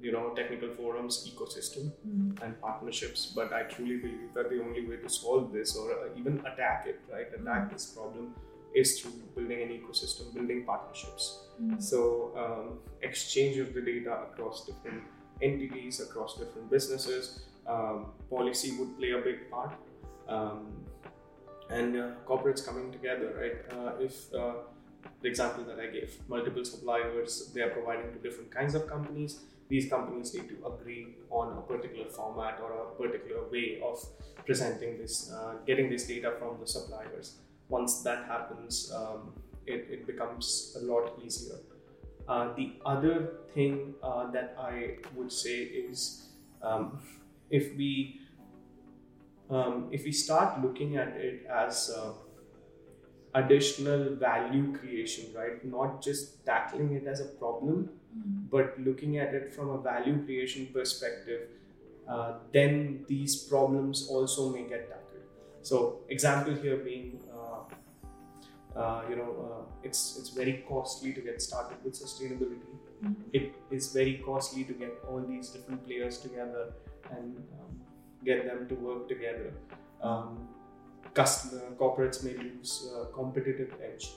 you 0.00 0.12
know 0.12 0.24
technical 0.34 0.70
forums, 0.74 1.28
ecosystem, 1.30 1.92
Mm. 2.06 2.42
and 2.42 2.60
partnerships. 2.60 3.26
But 3.34 3.52
I 3.52 3.62
truly 3.64 3.96
believe 3.96 4.34
that 4.34 4.50
the 4.50 4.60
only 4.62 4.86
way 4.88 4.96
to 4.96 5.08
solve 5.08 5.52
this 5.52 5.76
or 5.76 5.86
uh, 5.92 6.18
even 6.18 6.38
attack 6.50 6.86
it, 6.86 7.00
right, 7.12 7.28
attack 7.40 7.72
this 7.72 7.86
problem, 7.96 8.34
is 8.74 9.00
through 9.00 9.12
building 9.34 9.62
an 9.62 9.68
ecosystem, 9.78 10.34
building 10.34 10.64
partnerships. 10.64 11.24
Mm. 11.62 11.82
So, 11.82 12.32
um, 12.42 12.78
exchange 13.02 13.56
of 13.58 13.72
the 13.74 13.80
data 13.80 14.12
across 14.26 14.66
different 14.66 15.02
entities, 15.40 16.00
across 16.00 16.38
different 16.38 16.70
businesses, 16.70 17.46
um, 17.66 18.06
policy 18.30 18.76
would 18.78 18.96
play 18.98 19.12
a 19.12 19.22
big 19.28 19.50
part. 19.50 19.72
Um, 20.28 20.84
and 21.70 21.96
uh, 21.96 22.10
corporates 22.28 22.64
coming 22.64 22.92
together, 22.92 23.34
right? 23.40 23.56
Uh, 23.76 23.92
if 24.00 24.32
uh, 24.34 24.54
the 25.22 25.28
example 25.28 25.64
that 25.64 25.80
I 25.80 25.86
gave, 25.86 26.16
multiple 26.28 26.64
suppliers, 26.64 27.50
they 27.54 27.62
are 27.62 27.70
providing 27.70 28.12
to 28.12 28.18
different 28.18 28.50
kinds 28.50 28.74
of 28.74 28.86
companies. 28.86 29.40
These 29.68 29.90
companies 29.90 30.32
need 30.34 30.48
to 30.48 30.66
agree 30.66 31.16
on 31.30 31.58
a 31.58 31.60
particular 31.62 32.08
format 32.08 32.60
or 32.62 32.72
a 32.72 32.84
particular 32.94 33.42
way 33.50 33.80
of 33.84 34.04
presenting 34.44 34.98
this, 34.98 35.32
uh, 35.32 35.54
getting 35.66 35.90
this 35.90 36.06
data 36.06 36.34
from 36.38 36.60
the 36.60 36.66
suppliers. 36.66 37.38
Once 37.68 38.02
that 38.02 38.26
happens, 38.26 38.92
um, 38.94 39.32
it, 39.66 39.86
it 39.90 40.06
becomes 40.06 40.76
a 40.80 40.84
lot 40.84 41.18
easier. 41.24 41.56
Uh, 42.28 42.54
the 42.54 42.74
other 42.84 43.30
thing 43.54 43.94
uh, 44.02 44.30
that 44.30 44.56
I 44.58 44.98
would 45.14 45.32
say 45.32 45.62
is 45.62 46.28
um, 46.62 47.00
if 47.50 47.76
we 47.76 48.20
um, 49.48 49.88
if 49.92 50.04
we 50.04 50.10
start 50.10 50.60
looking 50.60 50.96
at 50.96 51.08
it 51.08 51.46
as 51.46 51.94
uh, 51.96 52.12
additional 53.34 54.16
value 54.16 54.76
creation, 54.76 55.26
right? 55.34 55.64
Not 55.64 56.02
just 56.02 56.44
tackling 56.44 56.94
it 56.94 57.06
as 57.06 57.20
a 57.20 57.26
problem. 57.26 57.90
But 58.50 58.78
looking 58.78 59.18
at 59.18 59.34
it 59.34 59.52
from 59.54 59.70
a 59.70 59.78
value 59.80 60.24
creation 60.24 60.68
perspective. 60.72 61.42
uh, 62.14 62.32
then 62.54 63.04
these 63.08 63.32
problems 63.52 64.00
also 64.16 64.42
may 64.50 64.62
get 64.72 64.82
tackled. 64.90 65.24
So, 65.62 65.78
example 66.16 66.54
here 66.64 66.76
being, 66.76 67.18
uh, 67.38 67.60
uh, 68.78 69.02
you 69.10 69.16
know, 69.16 69.30
uh, 69.46 69.62
it's 69.82 70.02
it's 70.18 70.30
very 70.30 70.64
costly 70.68 71.12
to 71.14 71.20
get 71.20 71.42
started 71.42 71.78
with 71.84 71.94
sustainability. 72.02 72.74
Mhm. 73.04 73.16
It 73.40 73.54
is 73.78 73.92
very 73.92 74.14
costly 74.26 74.64
to 74.70 74.74
get 74.82 74.92
all 75.08 75.20
these 75.32 75.50
different 75.56 75.84
players 75.86 76.18
together 76.26 76.64
and 77.10 77.36
um, 77.58 77.72
get 78.24 78.44
them 78.50 78.68
to 78.68 78.74
work 78.88 79.08
together. 79.08 79.52
Um, 80.02 80.48
customer 81.14 81.62
corporates 81.82 82.22
may 82.24 82.36
lose 82.36 82.72
uh, 82.94 83.04
competitive 83.18 83.74
edge, 83.90 84.08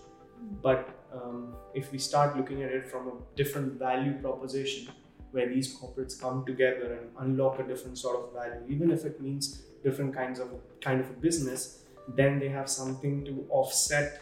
but 0.61 0.89
um, 1.13 1.55
if 1.73 1.91
we 1.91 1.97
start 1.97 2.37
looking 2.37 2.63
at 2.63 2.71
it 2.71 2.87
from 2.87 3.07
a 3.07 3.11
different 3.35 3.73
value 3.79 4.13
proposition, 4.21 4.91
where 5.31 5.47
these 5.47 5.77
corporates 5.77 6.19
come 6.19 6.45
together 6.45 6.93
and 6.93 7.09
unlock 7.19 7.59
a 7.59 7.63
different 7.63 7.97
sort 7.97 8.17
of 8.19 8.33
value, 8.33 8.61
even 8.67 8.91
if 8.91 9.05
it 9.05 9.21
means 9.21 9.61
different 9.83 10.13
kinds 10.13 10.39
of 10.39 10.47
kind 10.81 10.99
of 10.99 11.09
a 11.09 11.13
business, 11.13 11.83
then 12.15 12.39
they 12.39 12.49
have 12.49 12.69
something 12.69 13.23
to 13.25 13.45
offset, 13.49 14.21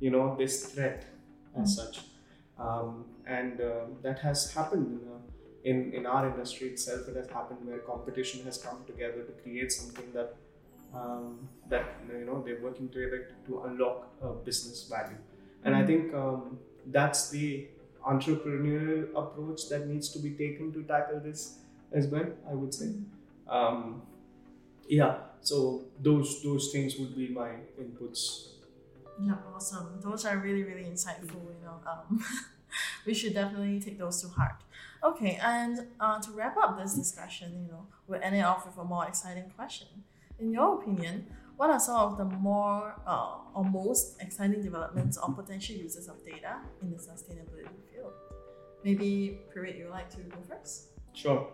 you 0.00 0.10
know, 0.10 0.36
this 0.36 0.66
threat 0.66 1.04
as 1.60 1.74
such. 1.74 2.00
Um, 2.58 3.04
and 3.26 3.60
uh, 3.60 3.84
that 4.02 4.18
has 4.20 4.52
happened 4.52 5.00
in, 5.00 5.08
uh, 5.08 5.18
in 5.64 5.92
in 5.92 6.06
our 6.06 6.28
industry 6.28 6.68
itself. 6.68 7.08
It 7.08 7.16
has 7.16 7.28
happened 7.28 7.66
where 7.66 7.78
competition 7.78 8.44
has 8.44 8.58
come 8.58 8.84
together 8.86 9.22
to 9.22 9.32
create 9.42 9.70
something 9.72 10.12
that 10.12 10.36
um, 10.94 11.48
that 11.68 11.84
you 12.08 12.24
know 12.24 12.42
they're 12.44 12.62
working 12.62 12.88
together 12.88 13.28
to 13.46 13.62
unlock 13.62 14.08
a 14.22 14.32
business 14.32 14.88
value. 14.88 15.18
And 15.68 15.76
I 15.76 15.84
think 15.84 16.14
um, 16.14 16.58
that's 16.86 17.28
the 17.28 17.68
entrepreneurial 18.06 19.10
approach 19.14 19.68
that 19.68 19.86
needs 19.86 20.08
to 20.10 20.18
be 20.18 20.30
taken 20.30 20.72
to 20.72 20.82
tackle 20.82 21.20
this 21.20 21.58
as 21.92 22.06
well. 22.06 22.26
I 22.50 22.54
would 22.54 22.72
say. 22.72 22.92
Um, 23.46 24.00
yeah. 24.88 25.18
So 25.42 25.84
those 26.00 26.42
those 26.42 26.72
things 26.72 26.96
would 26.96 27.14
be 27.14 27.28
my 27.28 27.50
inputs. 27.80 28.48
Yeah, 29.20 29.34
awesome. 29.54 30.00
Those 30.00 30.24
are 30.24 30.38
really, 30.38 30.62
really 30.62 30.84
insightful. 30.84 31.42
You 31.52 31.60
know, 31.62 31.80
um, 31.86 32.24
we 33.06 33.12
should 33.12 33.34
definitely 33.34 33.78
take 33.80 33.98
those 33.98 34.22
to 34.22 34.28
heart. 34.28 34.62
Okay, 35.04 35.38
and 35.42 35.86
uh, 36.00 36.18
to 36.20 36.30
wrap 36.32 36.56
up 36.56 36.78
this 36.78 36.94
discussion, 36.94 37.52
you 37.66 37.72
know, 37.72 37.86
we're 38.06 38.22
ending 38.22 38.42
off 38.42 38.64
with 38.66 38.78
a 38.78 38.84
more 38.84 39.06
exciting 39.06 39.50
question. 39.54 39.88
In 40.38 40.50
your 40.50 40.80
opinion, 40.80 41.26
what 41.58 41.70
are 41.70 41.80
some 41.80 41.96
of 41.96 42.16
the 42.18 42.24
more 42.24 42.94
uh, 43.06 43.36
or 43.54 43.64
most 43.64 44.20
exciting 44.22 44.62
developments 44.62 45.18
or 45.18 45.34
potential 45.34 45.74
uses 45.76 46.08
of 46.08 46.16
data 46.24 46.52
in 46.82 46.90
the 46.92 46.98
sustainability 46.98 47.78
field? 47.92 48.12
Maybe, 48.84 49.40
Prerit, 49.52 49.76
you'd 49.78 49.90
like 49.90 50.08
to 50.10 50.18
go 50.34 50.38
first? 50.48 50.74
Sure. 51.12 51.48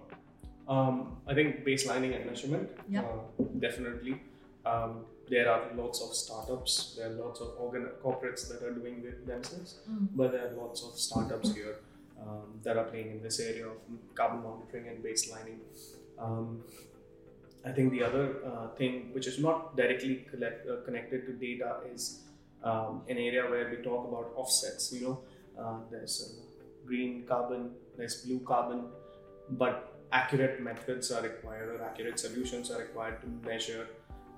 Um, 0.69 1.17
I 1.27 1.33
think 1.35 1.65
baselining 1.65 2.15
and 2.17 2.27
measurement, 2.27 2.69
Yeah. 2.89 3.03
uh, 3.03 3.45
definitely. 3.59 4.21
Um, 4.67 5.07
there 5.29 5.51
are 5.51 5.63
lots 5.75 6.03
of 6.03 6.11
startups, 6.15 6.97
there 6.97 7.07
are 7.11 7.15
lots 7.25 7.41
of 7.41 7.49
organ- 7.59 7.91
corporates 8.05 8.43
that 8.51 8.63
are 8.67 8.75
doing 8.81 9.03
it 9.11 9.27
themselves, 9.27 9.71
Mm. 9.91 10.09
but 10.19 10.33
there 10.33 10.45
are 10.49 10.53
lots 10.65 10.83
of 10.87 10.93
startups 10.99 11.55
here 11.55 11.77
um, 12.25 12.61
that 12.63 12.77
are 12.81 12.85
playing 12.93 13.11
in 13.11 13.23
this 13.23 13.39
area 13.41 13.67
of 13.67 13.77
carbon 14.15 14.43
monitoring 14.43 14.87
and 14.89 15.03
baselining. 15.05 15.59
Um, 16.19 16.63
I 17.67 17.73
think 17.73 17.93
the 17.93 18.03
other 18.03 18.37
uh, 18.47 18.69
thing, 18.77 19.11
which 19.13 19.27
is 19.27 19.39
not 19.39 19.77
directly 19.77 20.27
collect, 20.31 20.69
uh, 20.69 20.85
connected 20.85 21.27
to 21.27 21.33
data, 21.33 21.79
is 21.93 22.25
um, 22.63 23.03
an 23.09 23.17
area 23.17 23.43
where 23.49 23.71
we 23.71 23.77
talk 23.83 24.07
about 24.07 24.33
offsets. 24.37 24.93
You 24.93 25.01
know, 25.07 25.21
uh, 25.59 25.79
there's 25.91 26.41
green 26.87 27.25
carbon, 27.27 27.71
there's 27.97 28.23
blue 28.25 28.41
carbon, 28.41 28.85
but 29.51 29.95
accurate 30.13 30.63
methods 30.63 31.11
are 31.11 31.23
required 31.23 31.69
or 31.69 31.83
accurate 31.83 32.19
solutions 32.19 32.71
are 32.71 32.79
required 32.79 33.21
to 33.23 33.49
measure 33.49 33.89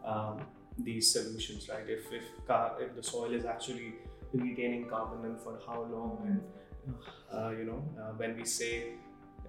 um, 0.05 0.41
these 0.79 1.11
solutions, 1.13 1.69
right? 1.69 1.89
If 1.89 2.13
if 2.13 2.25
car, 2.47 2.77
if 2.81 2.95
the 2.95 3.03
soil 3.03 3.33
is 3.33 3.45
actually 3.45 3.95
retaining 4.33 4.89
carbon 4.89 5.25
and 5.25 5.41
for 5.41 5.59
how 5.67 5.83
long, 5.83 6.19
and 6.27 6.95
uh, 7.33 7.51
you 7.51 7.65
know, 7.65 7.83
uh, 8.01 8.13
when 8.13 8.37
we 8.37 8.45
say 8.45 8.93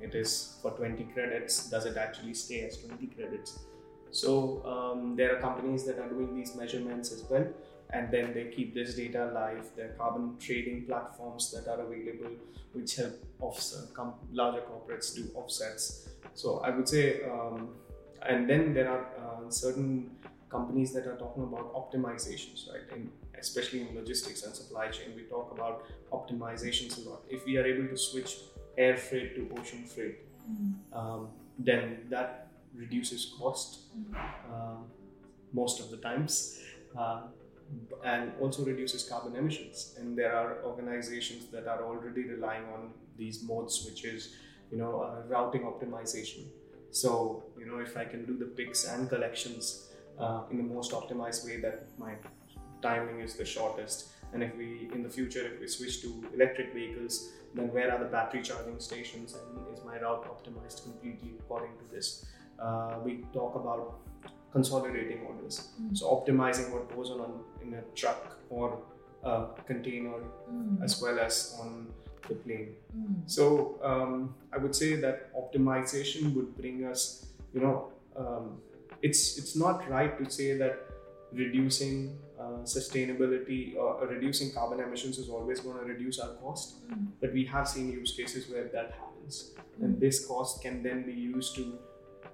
it 0.02 0.16
is 0.16 0.58
for 0.62 0.72
20 0.72 1.04
credits, 1.14 1.70
does 1.70 1.86
it 1.86 1.98
actually 1.98 2.34
stay 2.34 2.62
as 2.62 2.78
20 2.78 3.08
credits? 3.08 3.60
So 4.12 4.66
um, 4.66 5.16
there 5.16 5.36
are 5.36 5.42
companies 5.42 5.86
that 5.86 6.00
are 6.00 6.10
doing 6.10 6.36
these 6.36 6.56
measurements 6.56 7.12
as 7.12 7.24
well, 7.30 7.48
and 7.92 8.12
then 8.12 8.34
they 8.34 8.46
keep 8.46 8.74
this 8.74 8.96
data 8.96 9.32
live. 9.34 9.66
There 9.76 9.90
are 9.90 9.94
carbon 9.94 10.38
trading 10.40 10.86
platforms 10.86 11.52
that 11.52 11.70
are 11.70 11.82
available, 11.82 12.32
which 12.74 12.96
help 12.96 13.14
offset 13.40 13.94
com- 13.94 14.16
larger 14.32 14.62
corporates 14.62 15.16
do 15.16 15.30
offsets. 15.36 16.10
So 16.34 16.60
I 16.60 16.70
would 16.70 16.88
say, 16.88 17.24
um, 17.24 17.70
and 18.28 18.50
then 18.50 18.74
there 18.74 18.90
are 18.90 19.06
uh, 19.18 19.50
certain 19.50 20.12
companies 20.50 20.94
that 20.94 21.06
are 21.06 21.18
talking 21.18 21.44
about 21.44 21.74
optimizations, 21.74 22.70
right? 22.72 22.82
In, 22.96 23.10
especially 23.40 23.82
in 23.82 23.96
logistics 23.96 24.44
and 24.44 24.56
supply 24.56 24.88
chain, 24.90 25.14
we 25.16 25.24
talk 25.24 25.52
about 25.52 25.84
optimizations 26.12 27.06
a 27.06 27.10
lot. 27.10 27.22
If 27.30 27.46
we 27.46 27.58
are 27.58 27.66
able 27.66 27.88
to 27.88 27.98
switch 27.98 28.38
air 28.78 28.98
freight 28.98 29.36
to 29.36 29.50
ocean 29.60 29.84
freight, 29.84 30.20
um, 30.94 31.30
then 31.60 32.06
that 32.10 32.48
reduces 32.76 33.34
cost 33.40 33.80
um, 34.54 34.86
most 35.54 35.80
of 35.80 35.90
the 35.90 35.98
times 35.98 36.60
uh, 36.98 37.22
and 38.04 38.32
also 38.40 38.64
reduces 38.64 39.04
carbon 39.04 39.36
emissions. 39.36 39.96
And 40.00 40.18
there 40.18 40.36
are 40.36 40.64
organizations 40.64 41.48
that 41.48 41.68
are 41.68 41.84
already 41.84 42.24
relying 42.24 42.66
on 42.66 42.92
these 43.18 43.44
modes, 43.44 43.86
which 43.86 44.06
is 44.06 44.36
you 44.72 44.78
know 44.78 45.02
uh, 45.02 45.28
routing 45.28 45.64
optimization. 45.64 46.48
So 46.92 47.44
you 47.60 47.66
know 47.66 47.80
if 47.80 47.98
I 47.98 48.06
can 48.06 48.26
do 48.26 48.38
the 48.38 48.46
picks 48.46 48.86
and 48.86 49.10
collections 49.10 49.88
uh, 50.20 50.44
in 50.52 50.58
the 50.58 50.64
most 50.64 50.92
optimized 50.92 51.46
way, 51.46 51.60
that 51.62 51.88
my 51.98 52.14
timing 52.82 53.20
is 53.22 53.36
the 53.36 53.46
shortest. 53.46 54.10
And 54.34 54.44
if 54.44 54.56
we 54.58 54.90
in 54.94 55.04
the 55.04 55.10
future 55.10 55.46
if 55.54 55.60
we 55.60 55.68
switch 55.68 56.02
to 56.02 56.26
electric 56.34 56.74
vehicles, 56.74 57.30
then 57.56 57.72
where 57.74 57.92
are 57.92 58.00
the 58.00 58.10
battery 58.10 58.42
charging 58.42 58.80
stations 58.80 59.36
and 59.36 59.78
is 59.78 59.84
my 59.86 60.00
route 60.00 60.26
optimized 60.26 60.84
completely 60.84 61.36
according 61.40 61.72
to 61.78 61.96
this? 61.96 62.26
Uh, 62.60 62.96
we 63.04 63.24
talk 63.34 63.56
about 63.56 64.00
consolidating 64.52 65.22
orders, 65.28 65.70
so 65.94 66.06
optimizing 66.08 66.72
what 66.72 66.94
goes 66.96 67.12
on, 67.12 67.20
on 67.22 67.40
in 67.62 67.74
a 67.76 67.82
truck 67.96 68.38
or 68.50 68.80
a 69.24 69.46
container 69.66 70.20
as 70.84 71.02
well 71.02 71.20
as 71.20 71.58
on 71.62 71.88
the 72.28 72.36
plane. 72.36 72.76
So 73.26 73.80
um, 73.84 74.36
I 74.54 74.58
would 74.58 74.76
say 74.76 74.96
that 74.96 75.34
optimization 75.36 76.34
would 76.36 76.56
bring 76.58 76.86
us, 76.86 77.28
you 77.54 77.62
know, 77.62 77.92
um, 78.16 78.58
it's 79.02 79.38
it's 79.38 79.56
not 79.56 79.88
right 79.90 80.18
to 80.18 80.30
say 80.32 80.58
that 80.58 80.80
reducing 81.32 82.18
sustainability 82.64 83.76
or 83.76 84.02
uh, 84.02 84.06
reducing 84.06 84.52
carbon 84.52 84.80
emissions 84.80 85.18
is 85.18 85.30
always 85.30 85.60
going 85.60 85.78
to 85.78 85.86
reduce 85.86 86.20
our 86.20 86.34
cost, 86.36 86.76
but 87.22 87.34
we 87.34 87.46
have 87.46 87.68
seen 87.68 87.92
use 87.92 88.14
cases 88.14 88.50
where 88.50 88.66
that 88.66 88.94
happens, 89.00 89.52
and 89.82 90.00
this 90.00 90.26
cost 90.26 90.62
can 90.62 90.84
then 90.84 91.06
be 91.06 91.14
used 91.14 91.56
to, 91.56 91.80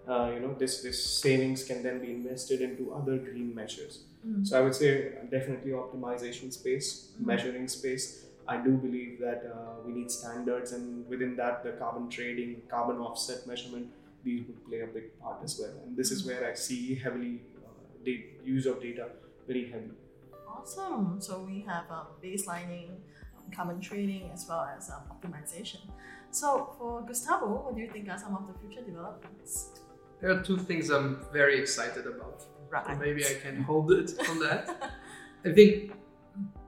uh, 0.07 0.31
you 0.33 0.39
know, 0.39 0.53
this 0.53 0.81
this 0.81 1.03
savings 1.03 1.63
can 1.63 1.81
then 1.83 1.99
be 2.01 2.11
invested 2.11 2.61
into 2.61 2.93
other 2.93 3.17
green 3.17 3.53
measures. 3.55 4.03
So 4.43 4.57
I 4.57 4.61
would 4.61 4.75
say 4.75 5.15
definitely 5.31 5.71
optimization 5.71 6.53
space, 6.53 7.11
measuring 7.19 7.67
space. 7.67 8.25
I 8.47 8.57
do 8.57 8.71
believe 8.71 9.19
that 9.19 9.43
uh, 9.53 9.81
we 9.85 9.93
need 9.93 10.09
standards, 10.11 10.71
and 10.71 11.07
within 11.09 11.35
that, 11.37 11.63
the 11.63 11.71
carbon 11.71 12.09
trading, 12.09 12.61
carbon 12.69 12.97
offset 12.97 13.45
measurement, 13.47 13.87
these 14.23 14.47
would 14.47 14.65
play 14.67 14.79
a 14.81 14.87
big 14.87 15.19
part 15.19 15.43
as 15.43 15.59
well. 15.59 15.75
And 15.83 15.97
this 15.97 16.11
is 16.11 16.25
where 16.25 16.49
I 16.49 16.53
see 16.53 16.95
heavily 16.95 17.41
uh, 17.65 17.69
the 18.03 18.25
use 18.43 18.65
of 18.65 18.81
data 18.81 19.09
very 19.47 19.69
heavy. 19.69 19.91
Awesome. 20.57 21.19
So 21.19 21.39
we 21.41 21.61
have 21.67 21.85
um, 21.89 22.07
baselining, 22.23 22.89
um, 23.37 23.51
carbon 23.55 23.79
trading, 23.81 24.29
as 24.33 24.45
well 24.47 24.69
as 24.77 24.89
um, 24.89 25.03
optimization. 25.13 25.81
So 26.31 26.73
for 26.77 27.01
Gustavo, 27.05 27.47
what 27.63 27.75
do 27.75 27.81
you 27.81 27.89
think 27.89 28.09
are 28.09 28.17
some 28.17 28.35
of 28.35 28.47
the 28.47 28.53
future 28.59 28.83
developments? 28.85 29.69
There 30.21 30.31
are 30.31 30.41
two 30.41 30.57
things 30.57 30.89
I'm 30.89 31.25
very 31.31 31.59
excited 31.59 32.07
about. 32.07 32.41
So 32.41 32.47
Right. 32.71 32.99
maybe 32.99 33.23
I 33.23 33.35
can 33.35 33.61
hold 33.61 33.91
it 33.91 34.11
on 34.29 34.39
that. 34.39 34.91
I 35.45 35.51
think, 35.51 35.91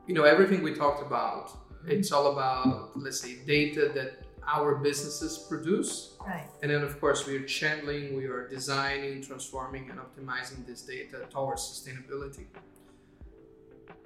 you 0.05 0.13
know, 0.13 0.23
everything 0.23 0.61
we 0.61 0.75
talked 0.75 1.01
about, 1.01 1.57
it's 1.87 2.11
all 2.11 2.27
about, 2.33 2.91
let's 2.95 3.19
say, 3.21 3.37
data 3.45 3.91
that 3.95 4.23
our 4.47 4.75
businesses 4.75 5.45
produce. 5.49 6.15
Right. 6.27 6.47
And 6.61 6.69
then, 6.71 6.83
of 6.83 6.99
course, 6.99 7.25
we 7.25 7.37
are 7.37 7.45
channeling, 7.45 8.15
we 8.15 8.25
are 8.25 8.47
designing, 8.47 9.23
transforming, 9.23 9.89
and 9.89 9.99
optimizing 9.99 10.65
this 10.67 10.81
data 10.83 11.25
towards 11.31 11.61
sustainability. 11.63 12.45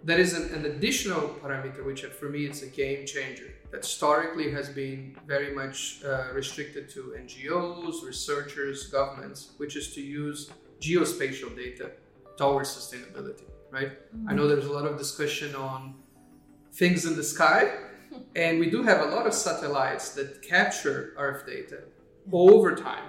That 0.03 0.19
is 0.19 0.33
an, 0.33 0.53
an 0.53 0.65
additional 0.65 1.29
parameter, 1.43 1.85
which 1.85 2.03
for 2.03 2.29
me 2.29 2.45
it's 2.45 2.61
a 2.61 2.67
game 2.67 3.05
changer. 3.05 3.53
That 3.71 3.83
historically 3.83 4.51
has 4.51 4.69
been 4.69 5.17
very 5.27 5.53
much 5.53 6.01
uh, 6.03 6.33
restricted 6.33 6.89
to 6.91 7.15
NGOs, 7.19 8.03
researchers, 8.03 8.87
governments, 8.87 9.51
which 9.57 9.75
is 9.75 9.93
to 9.95 10.01
use 10.01 10.51
geospatial 10.79 11.55
data 11.55 11.91
towards 12.37 12.69
sustainability. 12.69 13.43
Right? 13.71 13.91
I 14.27 14.33
know 14.33 14.47
there's 14.47 14.65
a 14.65 14.71
lot 14.71 14.85
of 14.85 14.97
discussion 14.97 15.53
on 15.55 15.95
things 16.73 17.05
in 17.05 17.15
the 17.15 17.23
sky, 17.23 17.71
and 18.35 18.59
we 18.59 18.69
do 18.69 18.81
have 18.83 19.01
a 19.01 19.11
lot 19.15 19.27
of 19.27 19.33
satellites 19.33 20.11
that 20.15 20.41
capture 20.41 21.13
Earth 21.17 21.45
data 21.45 21.83
over 22.31 22.75
time, 22.75 23.03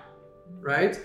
right? 0.60 0.98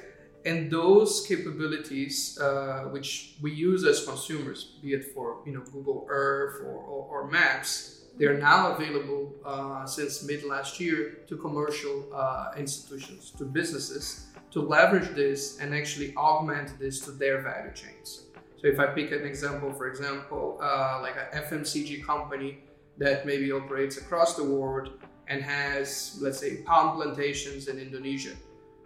And 0.46 0.70
those 0.70 1.26
capabilities, 1.28 2.38
uh, 2.40 2.84
which 2.92 3.36
we 3.42 3.52
use 3.52 3.84
as 3.84 4.06
consumers, 4.06 4.76
be 4.82 4.94
it 4.94 5.14
for 5.14 5.42
you 5.46 5.54
know 5.54 5.62
Google 5.74 6.06
Earth 6.08 6.62
or, 6.62 6.78
or, 6.94 7.24
or 7.24 7.28
Maps, 7.28 8.06
they're 8.18 8.38
now 8.38 8.74
available 8.74 9.34
uh, 9.44 9.86
since 9.86 10.24
mid 10.24 10.44
last 10.44 10.80
year 10.80 11.18
to 11.28 11.36
commercial 11.36 12.08
uh, 12.14 12.52
institutions, 12.56 13.32
to 13.38 13.44
businesses, 13.44 14.28
to 14.52 14.62
leverage 14.62 15.10
this 15.16 15.60
and 15.60 15.74
actually 15.74 16.16
augment 16.16 16.78
this 16.80 17.00
to 17.02 17.12
their 17.12 17.42
value 17.42 17.74
chains. 17.74 18.28
So 18.58 18.68
if 18.68 18.80
I 18.80 18.86
pick 18.88 19.12
an 19.12 19.26
example, 19.26 19.74
for 19.74 19.88
example, 19.88 20.60
uh, 20.62 21.00
like 21.02 21.16
an 21.18 21.44
FMCG 21.44 22.06
company 22.06 22.60
that 22.98 23.26
maybe 23.26 23.52
operates 23.52 23.98
across 23.98 24.36
the 24.36 24.44
world 24.44 24.92
and 25.28 25.42
has, 25.42 26.18
let's 26.22 26.40
say, 26.40 26.58
palm 26.58 26.96
plantations 26.96 27.68
in 27.68 27.80
Indonesia, 27.80 28.34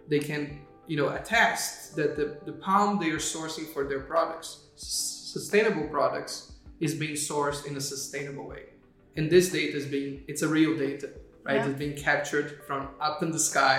they 0.08 0.18
can 0.18 0.58
you 0.90 0.96
know 0.96 1.10
attest 1.10 1.94
that 1.94 2.16
the, 2.16 2.26
the 2.44 2.56
palm 2.66 2.98
they 2.98 3.10
are 3.10 3.24
sourcing 3.34 3.66
for 3.72 3.82
their 3.90 4.00
products, 4.00 4.50
s- 4.74 5.30
sustainable 5.34 5.86
products, 5.86 6.34
is 6.80 6.96
being 6.96 7.14
sourced 7.14 7.64
in 7.64 7.76
a 7.76 7.80
sustainable 7.80 8.48
way. 8.48 8.64
And 9.16 9.30
this 9.30 9.52
data 9.52 9.76
is 9.76 9.86
being 9.86 10.24
it's 10.26 10.42
a 10.42 10.48
real 10.48 10.76
data, 10.76 11.10
right? 11.44 11.58
Yeah. 11.58 11.68
It's 11.68 11.78
being 11.78 11.96
captured 11.96 12.62
from 12.66 12.88
up 13.00 13.22
in 13.22 13.30
the 13.30 13.38
sky 13.38 13.78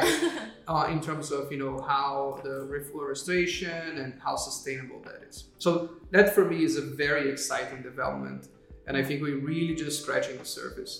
uh, 0.69 0.87
in 0.89 1.01
terms 1.01 1.31
of 1.31 1.51
you 1.51 1.59
know 1.63 1.81
how 1.81 2.39
the 2.45 2.55
reforestation 2.77 3.97
and 4.01 4.09
how 4.25 4.37
sustainable 4.37 5.01
that 5.07 5.19
is. 5.27 5.35
So 5.57 5.71
that 6.11 6.33
for 6.33 6.45
me 6.45 6.63
is 6.63 6.77
a 6.77 6.85
very 7.05 7.29
exciting 7.29 7.81
development, 7.81 8.47
and 8.87 8.95
I 8.95 9.03
think 9.03 9.21
we're 9.21 9.45
really 9.51 9.75
just 9.75 10.01
scratching 10.01 10.37
the 10.37 10.45
surface. 10.45 10.93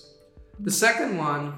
The 0.59 0.75
second 0.87 1.17
one, 1.17 1.53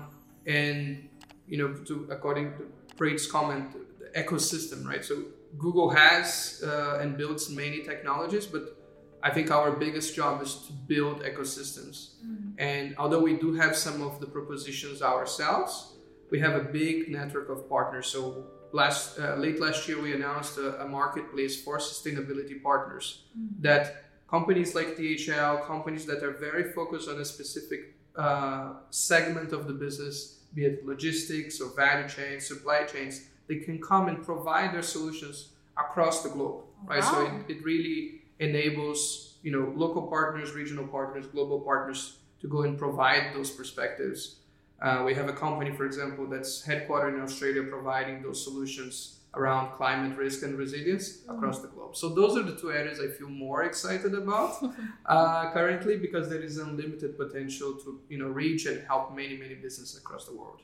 and 0.46 1.10
you 1.48 1.58
know, 1.58 1.70
to 1.88 2.08
according 2.12 2.54
to 2.58 2.62
Prerit's 2.98 3.26
comment, 3.26 3.76
ecosystem, 4.16 4.86
right? 4.86 5.04
So 5.04 5.24
Google 5.58 5.90
has 5.90 6.64
uh, 6.66 7.00
and 7.02 7.18
builds 7.18 7.50
many 7.50 7.84
technologies, 7.84 8.46
but 8.46 8.78
I 9.22 9.30
think 9.30 9.52
our 9.52 9.72
biggest 9.72 10.16
job 10.16 10.42
is 10.42 10.56
to 10.68 10.74
build 10.74 11.24
ecosystems. 11.24 12.16
And 12.58 12.96
although 12.98 13.22
we 13.22 13.38
do 13.38 13.54
have 13.54 13.76
some 13.76 14.02
of 14.02 14.20
the 14.20 14.28
propositions 14.28 15.02
ourselves, 15.02 15.94
we 16.30 16.40
have 16.40 16.56
a 16.56 16.64
big 16.64 17.10
network 17.10 17.50
of 17.50 17.70
partners. 17.70 18.08
So 18.08 18.46
last 18.74 19.20
uh, 19.20 19.36
late 19.36 19.60
last 19.62 19.88
year, 19.88 20.02
we 20.02 20.14
announced 20.14 20.58
a, 20.58 20.82
a 20.84 20.88
marketplace 20.88 21.62
for 21.64 21.78
sustainability 21.78 22.62
partners 22.62 23.24
that 23.60 24.06
companies 24.30 24.76
like 24.76 24.98
DHL, 24.98 25.66
companies 25.66 26.06
that 26.06 26.24
are 26.24 26.32
very 26.32 26.74
focused 26.74 27.08
on 27.08 27.20
a 27.22 27.26
specific 27.26 27.96
uh, 28.18 28.74
segment 28.90 29.54
of 29.54 29.68
the 29.68 29.74
business, 29.74 30.40
be 30.54 30.66
it 30.66 30.86
logistics 30.86 31.62
or 31.62 31.70
value 31.76 32.10
chains, 32.10 32.48
supply 32.48 32.84
chains, 32.84 33.30
they 33.48 33.58
can 33.58 33.82
come 33.82 34.08
and 34.08 34.24
provide 34.24 34.74
their 34.74 34.82
solutions 34.82 35.50
across 35.78 36.24
the 36.24 36.30
globe, 36.30 36.64
right? 36.86 37.04
So 37.04 37.26
it, 37.26 37.58
it 37.58 37.64
really 37.64 38.22
enables 38.40 39.36
you 39.44 39.52
know 39.52 39.74
local 39.76 40.04
partners, 40.04 40.52
regional 40.52 40.88
partners, 40.88 41.28
global 41.28 41.60
partners 41.60 42.18
to 42.42 42.48
go 42.48 42.62
and 42.64 42.78
provide 42.78 43.34
those 43.34 43.52
perspectives. 43.52 44.38
Uh, 44.82 45.04
we 45.06 45.14
have 45.14 45.30
a 45.30 45.34
company, 45.34 45.72
for 45.72 45.86
example, 45.86 46.28
that's 46.28 46.66
headquartered 46.66 47.16
in 47.16 47.22
Australia, 47.22 47.64
providing 47.64 48.22
those 48.22 48.44
solutions 48.44 49.20
around 49.36 49.72
climate 49.72 50.16
risk 50.18 50.44
and 50.44 50.58
resilience 50.58 51.20
across 51.28 51.60
the 51.60 51.68
globe. 51.68 51.96
So 51.96 52.10
those 52.10 52.38
are 52.38 52.44
the 52.44 52.56
two 52.56 52.72
areas 52.72 53.00
I 53.00 53.08
feel 53.08 53.30
more 53.30 53.64
excited 53.64 54.14
about 54.14 54.64
uh, 55.06 55.52
currently 55.52 55.98
because 55.98 56.30
there 56.30 56.42
is 56.42 56.58
unlimited 56.58 57.18
potential 57.18 57.74
to 57.84 58.00
you 58.10 58.20
know 58.20 58.28
reach 58.28 58.66
and 58.66 58.86
help 58.86 59.16
many 59.16 59.38
many 59.38 59.56
businesses 59.56 59.98
across 59.98 60.26
the 60.26 60.36
world. 60.36 60.62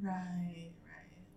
Right. 0.00 0.70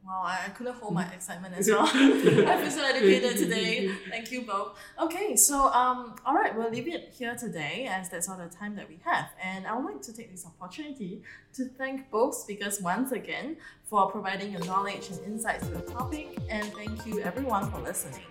Wow, 0.05 0.23
I 0.23 0.49
couldn't 0.49 0.75
hold 0.75 0.93
my 0.93 1.05
excitement 1.13 1.55
as 1.57 1.67
well. 1.67 1.81
I 1.87 2.61
feel 2.61 2.69
so 2.69 2.85
educated 2.85 3.37
today. 3.43 3.89
Thank 4.09 4.31
you 4.31 4.43
both. 4.43 4.77
Okay, 5.01 5.35
so 5.35 5.67
um, 5.73 6.15
all 6.25 6.35
right, 6.35 6.55
we'll 6.55 6.69
leave 6.69 6.87
it 6.87 7.11
here 7.17 7.35
today 7.35 7.87
as 7.89 8.09
that's 8.09 8.29
all 8.29 8.37
the 8.37 8.47
time 8.47 8.75
that 8.75 8.87
we 8.87 8.99
have. 9.03 9.29
And 9.41 9.65
I 9.65 9.75
would 9.75 9.85
like 9.85 10.01
to 10.03 10.13
take 10.13 10.31
this 10.31 10.45
opportunity 10.45 11.23
to 11.53 11.65
thank 11.65 12.11
both 12.11 12.35
speakers 12.35 12.79
once 12.81 13.13
again 13.13 13.57
for 13.83 14.11
providing 14.11 14.51
your 14.51 14.63
knowledge 14.65 15.09
and 15.09 15.19
insights 15.25 15.65
to 15.65 15.73
the 15.73 15.81
topic. 15.81 16.37
And 16.49 16.71
thank 16.73 17.07
you 17.07 17.21
everyone 17.21 17.71
for 17.71 17.79
listening. 17.79 18.25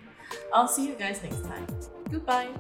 I'll 0.52 0.68
see 0.68 0.86
you 0.86 0.94
guys 0.94 1.20
next 1.22 1.42
time. 1.44 1.66
Goodbye. 2.08 2.50